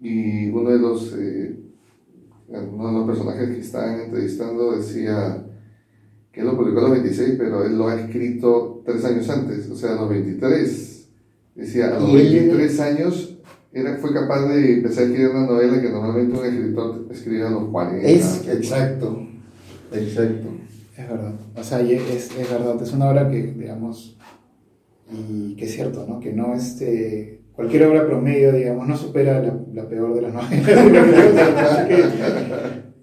Y 0.00 0.48
uno 0.50 0.70
de 0.70 0.78
los, 0.78 1.14
eh, 1.18 1.56
uno 2.48 2.86
de 2.88 2.92
los 2.98 3.06
personajes 3.06 3.48
que 3.48 3.60
estaban 3.60 4.00
entrevistando 4.00 4.72
decía 4.76 5.46
que 6.30 6.40
él 6.40 6.46
lo 6.46 6.56
publicó 6.56 6.80
a 6.80 6.82
los 6.82 6.90
26, 6.92 7.34
pero 7.38 7.64
él 7.64 7.78
lo 7.78 7.88
ha 7.88 7.98
escrito 8.00 8.82
tres 8.84 9.04
años 9.04 9.28
antes, 9.30 9.70
o 9.70 9.76
sea, 9.76 9.92
a 9.92 10.00
los 10.02 10.10
23. 10.10 11.08
Decía, 11.54 11.96
a 11.96 12.00
los 12.00 12.10
Y 12.10 12.16
él- 12.16 12.32
23 12.34 12.80
años 12.80 13.38
era, 13.72 13.96
fue 13.96 14.12
capaz 14.12 14.46
de 14.48 14.74
empezar 14.74 15.04
a 15.04 15.06
escribir 15.06 15.30
una 15.30 15.46
novela 15.46 15.80
que 15.80 15.88
normalmente 15.90 16.38
un 16.38 16.44
escritor 16.44 17.06
escribía 17.10 17.48
a 17.48 17.50
los 17.50 17.64
40. 17.70 18.08
Es, 18.08 18.46
exacto, 18.48 19.26
exacto. 19.92 20.48
Es 20.96 21.08
verdad. 21.08 21.34
O 21.56 21.62
sea, 21.64 21.80
es, 21.80 22.30
es 22.38 22.50
verdad. 22.50 22.80
Es 22.82 22.92
una 22.92 23.10
obra 23.10 23.28
que, 23.30 23.42
digamos, 23.42 24.16
y 25.12 25.54
que 25.56 25.64
es 25.66 25.72
cierto, 25.74 26.06
¿no? 26.08 26.20
Que 26.20 26.32
no, 26.32 26.54
este, 26.54 27.40
cualquier 27.52 27.84
obra 27.86 28.06
promedio, 28.06 28.52
digamos, 28.52 28.86
no 28.88 28.96
supera 28.96 29.40
la, 29.42 29.58
la 29.74 29.88
peor 29.88 30.14
de 30.14 30.22
las 30.22 30.32
novelas. 30.34 31.86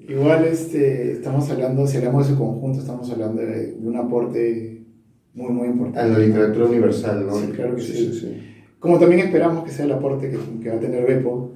Que 0.06 0.14
Igual, 0.14 0.46
este, 0.46 1.12
estamos 1.14 1.50
hablando, 1.50 1.88
si 1.88 1.98
hablamos 1.98 2.28
de 2.28 2.34
su 2.34 2.40
conjunto, 2.40 2.80
estamos 2.80 3.10
hablando 3.12 3.42
de, 3.42 3.74
de 3.74 3.88
un 3.88 3.96
aporte 3.98 4.84
muy, 5.34 5.50
muy 5.52 5.68
A 5.68 5.72
importante. 5.72 6.12
la 6.14 6.20
literatura 6.20 6.66
universal, 6.66 7.26
¿no? 7.26 7.36
Sí, 7.40 7.48
claro 7.56 7.76
que 7.76 7.82
Sí, 7.82 7.94
sí. 7.94 8.12
sí, 8.14 8.20
sí. 8.20 8.48
Como 8.80 8.98
también 9.00 9.22
esperamos 9.28 9.64
que 9.64 9.72
sea 9.72 9.86
el 9.86 9.92
aporte 9.92 10.30
que, 10.30 10.38
que 10.62 10.70
va 10.70 10.76
a 10.76 10.80
tener 10.80 11.06
Beppo. 11.06 11.54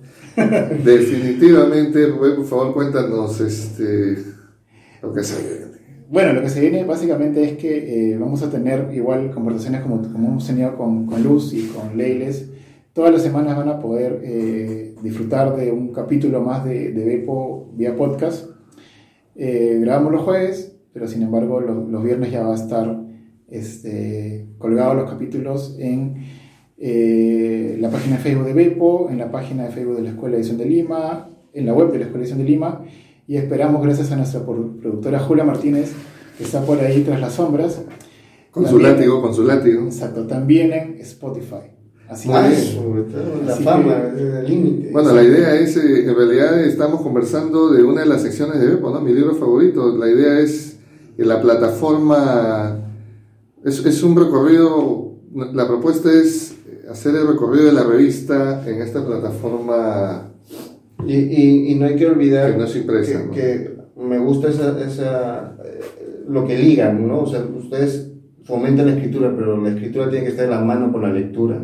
Definitivamente, 0.84 2.06
Rubén, 2.08 2.36
por 2.36 2.46
favor, 2.46 2.74
cuéntanos 2.74 3.42
este, 3.42 4.18
lo 5.02 5.12
que 5.14 5.24
se. 5.24 5.66
Bueno, 6.10 6.34
lo 6.34 6.42
que 6.42 6.50
se 6.50 6.62
viene 6.62 6.84
básicamente 6.84 7.44
es 7.44 7.54
que 7.58 8.12
eh, 8.14 8.18
vamos 8.18 8.44
a 8.44 8.50
tener 8.52 8.90
igual 8.94 9.32
conversaciones 9.32 9.82
como, 9.82 10.02
como 10.04 10.28
hemos 10.28 10.46
tenido 10.48 10.76
con, 10.78 11.08
Luz 11.24 11.54
y 11.54 11.68
con 11.68 11.98
Leiles. 11.98 12.52
Todas 12.94 13.12
las 13.12 13.24
semanas 13.24 13.58
van 13.58 13.70
a 13.70 13.80
poder 13.80 14.22
eh, 14.24 14.94
disfrutar 15.02 15.56
de 15.56 15.72
un 15.72 15.92
capítulo 15.92 16.42
más 16.42 16.64
de, 16.64 16.92
de 16.92 17.06
Bepo 17.06 17.72
vía 17.74 17.96
podcast. 17.96 18.50
Eh, 19.36 19.80
grabamos 19.82 20.12
los 20.14 20.22
jueves, 20.22 20.78
pero 20.94 21.08
sin 21.08 21.24
embargo 21.24 21.60
lo- 21.60 21.88
los 21.90 22.04
viernes 22.04 22.32
ya 22.32 22.44
va 22.44 22.54
a 22.54 22.56
estar 22.56 23.02
este, 23.50 24.46
colgados 24.60 24.96
los 24.96 25.10
capítulos 25.10 25.76
en 25.80 26.16
la 27.82 27.90
página 27.90 28.18
de 28.18 28.22
Facebook 28.22 28.46
de 28.46 28.54
Bepo, 28.54 29.10
en 29.10 29.18
la 29.18 29.32
página 29.32 29.64
de 29.64 29.70
Facebook 29.72 29.96
de 29.98 30.04
la 30.04 30.10
Escuela 30.10 30.36
de 30.36 30.42
Edición 30.42 30.58
de 30.60 30.66
Lima, 30.66 31.30
en 31.54 31.66
la 31.66 31.74
web 31.74 31.92
de 31.92 32.00
la 32.00 32.06
Escuela 32.06 32.24
de 32.24 32.30
Edición 32.30 32.46
de 32.46 32.52
Lima 32.52 32.82
y 33.28 33.38
esperamos 33.38 33.82
gracias 33.84 34.12
a 34.12 34.16
nuestra 34.16 34.42
productora 34.46 35.20
Julia 35.20 35.44
Martínez 35.44 35.92
que 36.38 36.44
está 36.44 36.62
por 36.62 36.80
ahí 36.80 37.02
tras 37.02 37.20
las 37.20 37.34
sombras. 37.34 37.82
Con 38.52 38.64
su 38.66 38.72
También- 38.74 38.92
látigo, 38.94 39.22
con 39.22 39.34
su 39.34 39.44
látigo. 39.44 39.86
Exacto, 39.86 40.26
también 40.28 40.72
en 40.74 40.96
Spotify. 41.02 41.72
Así 42.08 42.28
Muy 42.30 42.40
que, 42.42 42.50
bien. 42.50 43.46
La 43.48 43.54
Así 43.54 43.64
fama, 43.64 43.94
es 44.16 44.22
el 44.22 44.48
límite. 44.48 44.90
Bueno, 44.92 45.12
la 45.14 45.24
idea 45.24 45.56
es, 45.56 45.76
eh, 45.76 46.08
en 46.08 46.16
realidad 46.16 46.60
estamos 46.64 47.02
conversando 47.02 47.72
de 47.74 47.84
una 47.84 48.02
de 48.02 48.08
las 48.08 48.22
secciones 48.22 48.60
de 48.62 48.68
Beppo, 48.68 48.92
¿no? 48.92 49.02
Mi 49.02 49.14
libro 49.14 49.34
favorito. 49.36 49.98
La 49.98 50.08
idea 50.10 50.40
es 50.40 50.78
que 51.18 51.26
la 51.26 51.42
plataforma, 51.42 52.78
es, 53.64 53.84
es 53.86 54.04
un 54.04 54.16
recorrido, 54.16 55.14
la 55.34 55.68
propuesta 55.68 56.12
es 56.14 56.56
hacer 56.90 57.16
el 57.16 57.28
recorrido 57.28 57.66
de 57.66 57.74
la 57.74 57.84
revista 57.84 58.64
en 58.70 58.82
esta 58.82 59.04
plataforma 59.06 60.32
Y, 61.06 61.14
y, 61.14 61.72
y 61.72 61.76
no 61.76 61.86
hay 61.86 61.96
que 61.96 62.06
olvidar 62.06 62.52
que 62.52 62.58
no 62.58 62.66
es 62.66 62.76
impresa, 62.76 63.20
que, 63.20 63.26
¿no? 63.26 63.32
que 63.32 63.76
me 63.98 64.18
gusta 64.18 64.50
esa, 64.50 64.80
esa 64.84 65.56
eh, 65.64 65.80
lo 66.28 66.46
que 66.46 66.58
ligan, 66.58 67.08
¿no? 67.08 67.22
O 67.22 67.28
sea, 67.28 67.42
ustedes 67.42 68.12
fomentan 68.44 68.88
la 68.88 68.94
escritura, 68.94 69.34
pero 69.36 69.62
la 69.62 69.70
escritura 69.70 70.10
tiene 70.10 70.26
que 70.26 70.32
estar 70.32 70.46
en 70.46 70.52
la 70.52 70.62
mano 70.62 70.92
con 70.92 71.02
la 71.02 71.12
lectura, 71.12 71.60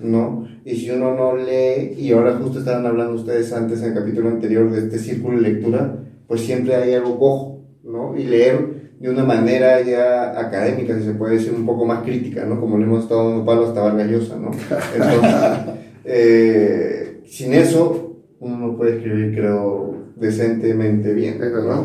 ¿no? 0.00 0.46
Y 0.64 0.74
si 0.74 0.90
uno 0.90 1.14
no 1.14 1.36
lee, 1.36 1.94
y 1.96 2.12
ahora 2.12 2.38
justo 2.42 2.58
estaban 2.58 2.86
hablando 2.86 3.14
ustedes 3.14 3.52
antes 3.52 3.80
en 3.82 3.90
el 3.90 3.94
capítulo 3.94 4.28
anterior 4.28 4.70
de 4.70 4.80
este 4.80 4.98
círculo 4.98 5.36
de 5.36 5.48
lectura, 5.48 5.96
pues 6.26 6.40
siempre 6.40 6.74
hay 6.74 6.94
algo 6.94 7.18
cojo, 7.18 7.64
¿no? 7.84 8.16
Y 8.16 8.24
leer 8.24 8.76
de 8.98 9.10
una 9.10 9.24
manera 9.24 9.80
ya 9.82 10.38
académica, 10.38 10.98
si 10.98 11.04
se 11.04 11.14
puede 11.14 11.34
decir, 11.34 11.52
un 11.54 11.66
poco 11.66 11.84
más 11.84 12.02
crítica, 12.02 12.44
¿no? 12.44 12.60
Como 12.60 12.78
le 12.78 12.84
hemos 12.84 13.04
estado 13.04 13.28
dando 13.28 13.44
palo 13.44 13.66
hasta 13.66 13.82
Vargas 13.82 14.10
Llosa, 14.10 14.36
¿no? 14.36 14.50
Entonces, 14.94 15.74
eh, 16.04 17.20
sin 17.26 17.52
eso, 17.52 18.05
uno 18.40 18.58
no 18.58 18.76
puede 18.76 18.96
escribir, 18.96 19.34
creo, 19.34 19.94
decentemente 20.16 21.12
bien. 21.14 21.34
Es 21.34 21.52
verdad. 21.52 21.82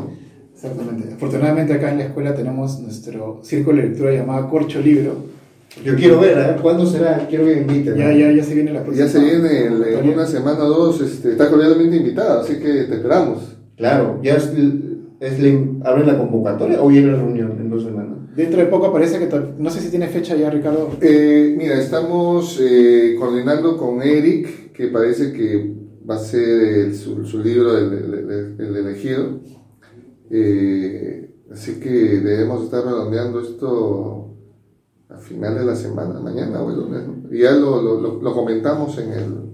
Exactamente. 0.53 1.13
Afortunadamente 1.13 1.73
acá 1.73 1.91
en 1.91 1.97
la 1.99 2.03
escuela 2.05 2.35
tenemos 2.35 2.79
nuestro 2.79 3.39
círculo 3.43 3.77
de 3.81 3.89
lectura 3.89 4.13
llamado 4.13 4.49
Corcho 4.49 4.79
Libro. 4.81 5.31
Yo 5.85 5.95
quiero 5.95 6.19
ver, 6.19 6.37
¿eh? 6.37 6.55
¿cuándo 6.61 6.85
será? 6.85 7.25
Quiero 7.29 7.45
que 7.45 7.55
me 7.55 7.61
inviten. 7.61 7.95
Ya, 7.95 8.11
ya, 8.11 8.29
ya 8.31 8.43
se 8.43 8.53
viene 8.53 8.73
la 8.73 8.83
próxima. 8.83 9.05
Ya 9.05 9.11
se 9.11 9.19
viene 9.19 9.67
el- 9.67 9.83
en 9.83 10.09
una 10.09 10.25
semana 10.25 10.65
o 10.65 10.69
dos, 10.69 11.01
este, 11.01 11.31
está 11.31 11.49
cordialmente 11.49 11.95
invitado, 11.95 12.41
así 12.41 12.55
que 12.55 12.83
te 12.83 12.95
esperamos. 12.95 13.57
Claro, 13.77 14.19
ya 14.21 14.35
es, 14.35 14.51
es 15.21 15.39
la, 15.39 15.89
abren 15.89 16.07
la 16.07 16.17
convocatoria 16.17 16.81
o 16.83 16.89
viene 16.89 17.11
la 17.13 17.17
reunión 17.17 17.53
en 17.57 17.69
dos 17.69 17.83
semanas. 17.83 18.17
Dentro 18.35 18.59
de 18.59 18.65
poco 18.65 18.91
parece 18.91 19.17
que, 19.17 19.29
no 19.57 19.69
sé 19.69 19.79
si 19.79 19.89
tiene 19.89 20.07
fecha 20.07 20.35
ya 20.35 20.49
Ricardo. 20.49 20.89
Eh, 21.01 21.55
mira, 21.57 21.79
estamos 21.79 22.59
eh, 22.61 23.15
coordinando 23.17 23.77
con 23.77 24.01
Eric, 24.01 24.73
que 24.73 24.87
parece 24.87 25.31
que 25.31 25.73
va 26.09 26.15
a 26.15 26.19
ser 26.19 26.41
el- 26.77 26.95
su, 26.95 27.23
su 27.25 27.39
libro, 27.39 27.77
el, 27.77 27.93
el- 27.93 28.13
el- 28.31 28.55
el 28.59 28.75
elegido. 28.77 29.39
Eh, 30.29 31.29
así 31.51 31.79
que 31.79 31.89
debemos 31.89 32.63
estar 32.63 32.83
redondeando 32.85 33.41
esto 33.41 34.33
a 35.09 35.17
final 35.17 35.55
de 35.55 35.65
la 35.65 35.75
semana, 35.75 36.19
mañana 36.19 36.61
o 36.61 36.69
el 36.71 36.77
lunes. 36.77 37.01
ya 37.31 37.51
lo, 37.51 37.81
lo- 37.81 38.21
lo- 38.21 38.33
comentamos 38.33 38.97
en 38.97 39.11
el... 39.11 39.51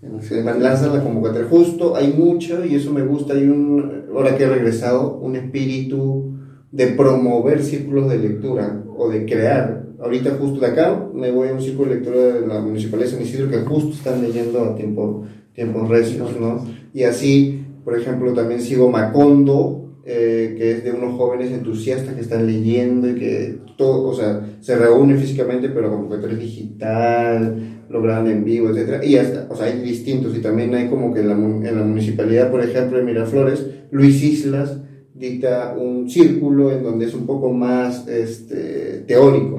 En 0.00 0.62
lanzan 0.62 0.96
la 0.96 1.02
convocatoria. 1.02 1.48
Justo 1.48 1.96
hay 1.96 2.12
mucho 2.12 2.64
y 2.64 2.76
eso 2.76 2.92
me 2.92 3.04
gusta. 3.04 3.34
Hay 3.34 3.48
un, 3.48 4.04
ahora 4.14 4.36
que 4.36 4.44
he 4.44 4.48
regresado, 4.48 5.16
un 5.18 5.34
espíritu 5.34 6.34
de 6.70 6.86
promover 6.88 7.62
círculos 7.64 8.08
de 8.08 8.18
lectura 8.18 8.84
o 8.96 9.08
de 9.08 9.24
crear. 9.26 9.86
Ahorita 10.00 10.36
justo 10.38 10.60
de 10.60 10.66
acá 10.66 11.08
me 11.12 11.32
voy 11.32 11.48
a 11.48 11.52
un 11.54 11.60
círculo 11.60 11.90
de 11.90 11.96
lectura 11.96 12.16
de 12.16 12.46
la 12.46 12.60
Municipalidad 12.60 13.08
de 13.10 13.16
San 13.16 13.22
Isidro 13.24 13.50
que 13.50 13.58
justo 13.58 13.90
están 13.90 14.22
leyendo 14.22 14.60
a 14.62 14.76
tiempo, 14.76 15.24
tiempos 15.58 15.88
recios, 15.88 16.38
¿no? 16.38 16.64
Y 16.94 17.02
así, 17.02 17.64
por 17.84 17.98
ejemplo, 17.98 18.32
también 18.32 18.60
sigo 18.60 18.88
Macondo, 18.88 19.90
eh, 20.04 20.54
que 20.56 20.70
es 20.70 20.84
de 20.84 20.92
unos 20.92 21.18
jóvenes 21.18 21.50
entusiastas 21.50 22.14
que 22.14 22.20
están 22.20 22.46
leyendo 22.46 23.10
y 23.10 23.16
que 23.16 23.58
todo, 23.76 24.08
o 24.08 24.14
sea, 24.14 24.40
se 24.60 24.78
reúnen 24.78 25.18
físicamente, 25.18 25.68
pero 25.68 25.88
la 25.88 25.96
convocatoria 25.96 26.36
es 26.36 26.42
digital, 26.42 27.84
lo 27.90 28.00
graban 28.00 28.28
en 28.28 28.44
vivo, 28.44 28.70
etcétera, 28.70 29.04
y 29.04 29.16
hasta, 29.16 29.48
o 29.50 29.56
sea, 29.56 29.66
hay 29.66 29.80
distintos, 29.80 30.36
y 30.36 30.40
también 30.40 30.72
hay 30.76 30.88
como 30.88 31.12
que 31.12 31.22
en 31.22 31.28
la, 31.28 31.34
en 31.34 31.76
la 31.76 31.82
municipalidad, 31.82 32.52
por 32.52 32.62
ejemplo, 32.62 32.96
de 32.96 33.04
Miraflores, 33.04 33.66
Luis 33.90 34.22
Islas 34.22 34.78
dicta 35.12 35.74
un 35.76 36.08
círculo 36.08 36.70
en 36.70 36.84
donde 36.84 37.06
es 37.06 37.14
un 37.14 37.26
poco 37.26 37.52
más 37.52 38.06
este, 38.06 39.02
teórico. 39.08 39.57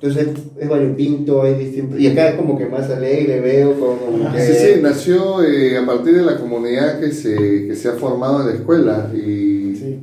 Entonces 0.00 0.28
es, 0.58 0.68
variopinto, 0.68 1.42
hay 1.42 1.54
distintos, 1.54 1.98
y 1.98 2.06
acá 2.06 2.28
es 2.30 2.34
como 2.36 2.58
que 2.58 2.66
más 2.66 2.90
alegre, 2.90 3.40
veo 3.40 3.72
como 3.80 4.30
que... 4.32 4.40
Sí, 4.40 4.52
sí, 4.52 4.80
nació 4.82 5.42
eh, 5.42 5.78
a 5.78 5.86
partir 5.86 6.14
de 6.16 6.22
la 6.22 6.36
comunidad 6.38 7.00
que 7.00 7.12
se, 7.12 7.66
que 7.66 7.74
se 7.74 7.88
ha 7.88 7.92
formado 7.92 8.42
en 8.42 8.48
la 8.48 8.54
escuela 8.54 9.10
y 9.14 9.74
Sí. 9.76 9.98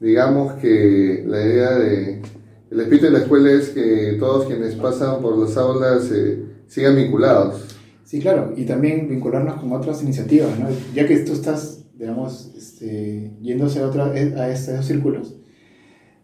digamos 0.00 0.54
que 0.54 1.24
la 1.26 1.40
idea 1.42 1.78
de 1.78 2.22
el 2.70 2.80
espíritu 2.80 3.04
de 3.06 3.12
la 3.12 3.18
escuela 3.18 3.50
es 3.50 3.68
que 3.68 4.16
todos 4.18 4.46
quienes 4.46 4.74
pasan 4.76 5.20
por 5.20 5.36
las 5.36 5.56
aulas 5.58 6.10
eh, 6.10 6.42
sigan 6.68 6.96
vinculados. 6.96 7.66
Sí, 8.04 8.18
claro, 8.20 8.54
y 8.56 8.64
también 8.64 9.08
vincularnos 9.08 9.60
con 9.60 9.72
otras 9.72 10.02
iniciativas, 10.02 10.58
¿no? 10.58 10.68
Ya 10.94 11.06
que 11.06 11.18
tú 11.18 11.32
estás, 11.32 11.84
digamos, 11.98 12.50
este, 12.56 13.30
yéndose 13.42 13.80
a, 13.80 13.88
otra, 13.88 14.06
a 14.06 14.50
estos 14.50 14.86
círculos, 14.86 15.34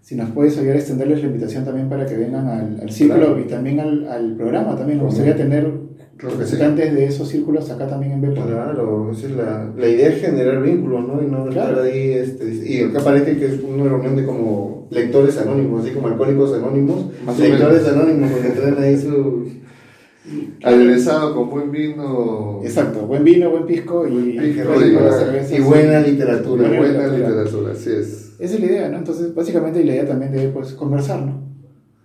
si 0.09 0.15
nos 0.15 0.31
puedes 0.31 0.57
ayudar 0.57 0.77
a 0.77 0.79
extenderles 0.79 1.21
la 1.21 1.27
invitación 1.27 1.67
también 1.67 1.87
para 1.91 2.07
que 2.07 2.17
vengan 2.17 2.47
al, 2.49 2.81
al 2.81 2.91
círculo 2.91 3.27
Claro. 3.27 3.41
y 3.41 3.45
también 3.45 3.79
al, 3.81 4.09
al 4.09 4.37
programa, 4.37 4.75
también 4.75 4.97
me 4.97 5.05
Como- 5.05 5.11
gustaría 5.11 5.37
tener 5.37 5.65
sí. 5.65 6.17
representantes 6.27 6.95
de 6.95 7.05
esos 7.05 7.29
círculos 7.29 7.71
acá 7.71 7.87
también 7.89 8.13
en 8.13 8.23
Bepo. 8.23 8.41
Claro, 8.47 9.11
esa 9.13 9.27
es 9.27 9.33
la, 9.33 9.71
la 9.77 9.87
idea 9.87 10.09
es 10.09 10.23
generar 10.23 10.63
vínculos, 10.63 11.07
¿no? 11.07 11.23
Y 11.23 11.27
no 11.31 11.45
Claro. 11.51 11.73
estar 11.73 11.85
ahí, 11.85 12.11
este, 12.13 12.55
y 12.55 12.85
acá 12.85 13.01
parece 13.05 13.37
que 13.37 13.47
es 13.49 13.61
una 13.63 13.85
reunión 13.85 14.17
de 14.17 14.25
como 14.25 14.89
lectores 14.91 15.37
anónimos, 15.37 15.85
así 15.85 15.93
como 15.93 16.07
alcohólicos 16.09 16.55
anónimos, 16.55 17.05
Más 17.27 17.39
lectores 17.39 17.87
anónimos, 17.87 18.31
porque 18.33 18.49
traen 18.49 18.79
ahí 18.79 18.97
sus... 18.97 19.59
Aderezado 20.63 21.35
con 21.35 21.51
buen 21.51 21.71
vino. 21.71 22.61
Exacto, 22.63 23.01
buen 23.07 23.25
vino, 23.25 23.51
buen 23.51 23.67
pisco 23.67 24.07
y, 24.07 24.37
Buen 24.37 24.55
pisco 24.55 24.73
y 24.81 24.89
y- 24.89 24.95
buenas 24.95 25.19
cervezas. 25.19 25.59
y 25.59 25.63
buena 25.63 26.01
literatura. 26.01 26.69
Buena 26.69 26.79
Buena 26.79 26.93
literatura. 27.09 27.29
literatura, 27.29 27.73
así 27.73 27.91
es. 27.91 28.28
Esa 28.39 28.55
es 28.55 28.61
la 28.61 28.67
idea, 28.67 28.89
¿no? 28.89 28.99
Entonces, 28.99 29.35
básicamente 29.35 29.85
la 29.85 29.93
idea 29.93 30.07
también 30.07 30.33
de 30.33 30.49
pues, 30.49 30.73
conversar, 30.75 31.23
¿no? 31.23 31.41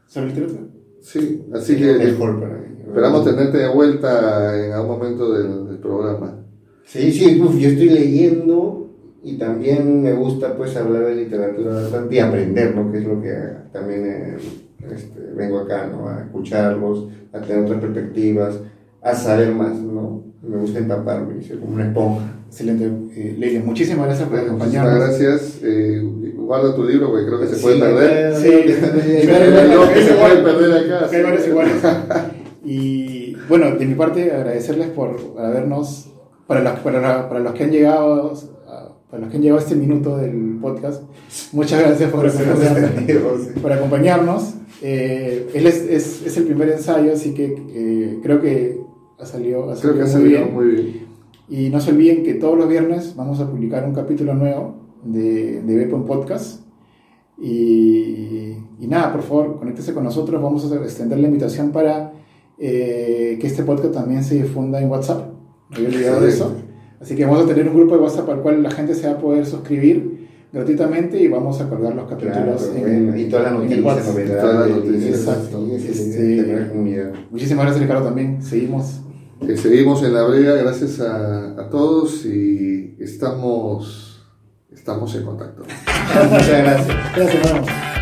Sobre 0.07 0.27
literatura. 0.27 0.61
Sí, 1.01 1.43
así 1.53 1.75
Sí, 1.75 1.83
el 1.83 1.97
que 1.99 2.05
mejor 2.05 2.39
para 2.39 2.55
mí. 2.57 2.65
esperamos 2.87 3.25
tenerte 3.25 3.57
de 3.57 3.67
vuelta 3.73 4.65
en 4.65 4.71
algún 4.71 4.97
momento 4.97 5.31
del, 5.33 5.67
del 5.67 5.77
programa. 5.77 6.39
Sí, 6.85 7.11
sí, 7.11 7.41
uf, 7.41 7.55
yo 7.57 7.69
estoy 7.69 7.89
leyendo 7.89 8.89
y 9.23 9.37
también 9.37 10.01
me 10.03 10.13
gusta 10.13 10.55
pues 10.55 10.75
hablar 10.75 11.05
de 11.05 11.15
literatura 11.15 11.73
bastante 11.75 12.15
y 12.15 12.19
aprender, 12.19 12.75
¿no? 12.75 12.91
Que 12.91 12.97
es 12.99 13.05
lo 13.05 13.21
que 13.21 13.33
también 13.71 14.05
eh, 14.05 14.37
este, 14.93 15.19
vengo 15.35 15.59
acá, 15.59 15.87
¿no? 15.87 16.07
A 16.07 16.21
escucharlos, 16.23 17.07
a 17.31 17.39
tener 17.41 17.63
otras 17.65 17.79
perspectivas, 17.81 18.59
a 19.01 19.15
saber 19.15 19.53
más, 19.53 19.77
¿no? 19.79 20.23
Me 20.41 20.57
gusta 20.57 20.79
empaparme, 20.79 21.41
ser 21.41 21.59
como 21.59 21.75
una 21.75 21.87
esponja. 21.87 22.25
Excelente, 22.47 22.85
eh, 23.15 23.35
Leila. 23.37 23.63
Muchísimas 23.65 24.05
gracias 24.07 24.27
por 24.29 24.37
muchísimas 24.37 24.63
acompañarnos. 24.63 24.99
gracias. 25.19 25.59
Eh, 25.63 26.01
guarda 26.59 26.75
tu 26.75 26.83
libro 26.83 27.09
porque 27.11 27.25
creo 27.25 27.39
que 27.39 27.47
se 27.47 27.55
Sí, 27.55 27.61
puede 27.61 27.79
perder. 27.79 28.35
Sí, 28.35 28.47
Sí, 28.49 28.61
que 28.65 30.01
se 30.03 30.13
puede 30.13 30.43
perder 30.43 30.93
acá. 30.93 31.09
Hay 31.15 31.23
varios 31.23 31.47
iguales. 31.47 31.73
Y 32.65 33.35
bueno, 33.49 33.71
de 33.75 33.85
mi 33.85 33.93
parte, 33.95 34.31
agradecerles 34.31 34.87
por 34.89 35.17
habernos, 35.37 36.07
para 36.47 36.61
los, 36.61 36.79
para, 36.79 37.27
para 37.27 37.39
los 37.41 37.53
que 37.53 37.63
han 37.65 37.71
llegado, 37.71 38.33
a- 38.67 38.89
para 39.09 39.21
los 39.23 39.29
que 39.29 39.35
han 39.37 39.43
llegado 39.43 39.59
a 39.59 39.63
este 39.63 39.75
minuto 39.75 40.15
del 40.17 40.57
podcast, 40.61 41.03
muchas 41.51 41.81
gracias 41.81 42.09
por, 42.09 42.25
acompañarnos. 42.25 42.91
sí. 43.43 43.59
por 43.61 43.71
acompañarnos. 43.73 44.53
Eh, 44.81 45.49
él 45.53 45.67
es, 45.67 45.81
es, 45.89 46.25
es 46.25 46.37
el 46.37 46.45
primer 46.45 46.69
ensayo, 46.69 47.11
así 47.13 47.33
que 47.33 47.53
eh, 47.73 48.19
creo 48.23 48.41
que 48.41 48.79
ha 49.19 49.25
salido, 49.25 49.69
ha 49.69 49.75
Creo 49.75 49.95
que 49.97 50.05
salido 50.05 50.05
ha 50.05 50.05
muy 50.05 50.11
salido 50.13 50.39
bien. 50.39 50.53
muy 50.53 50.65
bien. 50.67 51.05
Y 51.49 51.69
no 51.69 51.81
se 51.81 51.91
olviden 51.91 52.23
que 52.23 52.35
todos 52.35 52.57
los 52.57 52.69
viernes 52.69 53.13
vamos 53.17 53.41
a 53.41 53.49
publicar 53.49 53.83
un 53.85 53.93
capítulo 53.93 54.33
nuevo 54.35 54.75
de, 55.05 55.61
de 55.61 55.75
Bepo 55.75 55.95
en 55.97 56.05
Podcast. 56.05 56.61
Y, 57.41 58.57
y 58.79 58.87
nada, 58.87 59.11
por 59.11 59.21
favor, 59.23 59.57
conéctese 59.59 59.93
con 59.93 60.03
nosotros. 60.03 60.41
Vamos 60.41 60.71
a 60.71 60.75
extender 60.75 61.19
la 61.19 61.27
invitación 61.27 61.71
para 61.71 62.13
eh, 62.57 63.37
que 63.39 63.47
este 63.47 63.63
podcast 63.63 63.93
también 63.93 64.23
se 64.23 64.35
difunda 64.35 64.81
en 64.81 64.89
WhatsApp. 64.89 65.29
Me 65.69 65.77
había 65.77 65.89
olvidado 65.89 66.21
de 66.21 66.29
eso. 66.29 66.53
Así 67.01 67.15
que 67.15 67.25
vamos 67.25 67.43
a 67.43 67.47
tener 67.47 67.67
un 67.67 67.75
grupo 67.75 67.95
de 67.95 68.01
WhatsApp 68.01 68.29
al 68.29 68.41
cual 68.41 68.63
la 68.63 68.71
gente 68.71 68.95
se 68.95 69.07
va 69.07 69.13
a 69.13 69.17
poder 69.17 69.45
suscribir 69.45 70.23
gratuitamente 70.53 71.19
y 71.19 71.27
vamos 71.27 71.59
a 71.59 71.67
colgar 71.67 71.95
los 71.95 72.07
capítulos 72.07 72.63
Claro, 72.71 72.87
en, 72.87 73.05
bueno, 73.07 73.17
y 73.19 73.25
todas 73.25 73.43
las 73.45 73.53
noticias, 73.53 73.83
WhatsApp. 73.85 74.13
novedades. 74.13 74.41
Todas 74.41 74.69
las 74.69 74.77
noticias. 74.77 75.19
Exacto. 75.19 75.67
Este- 75.75 76.67
comunidad. 76.71 77.11
Muchísimas 77.31 77.65
gracias, 77.65 77.81
Ricardo, 77.83 78.05
también. 78.05 78.41
Seguimos. 78.41 79.01
Eh, 79.41 79.57
seguimos 79.57 80.03
en 80.03 80.13
la 80.13 80.23
brega, 80.23 80.53
gracias 80.53 81.01
a, 81.01 81.59
a 81.59 81.69
todos 81.69 82.25
y 82.25 82.95
estamos, 82.99 84.12
estamos 84.73 85.13
en 85.15 85.25
contacto. 85.25 85.63
Muchas 86.29 86.47
gracias. 86.47 87.15
Gracias, 87.15 87.45
hermanos. 87.45 87.92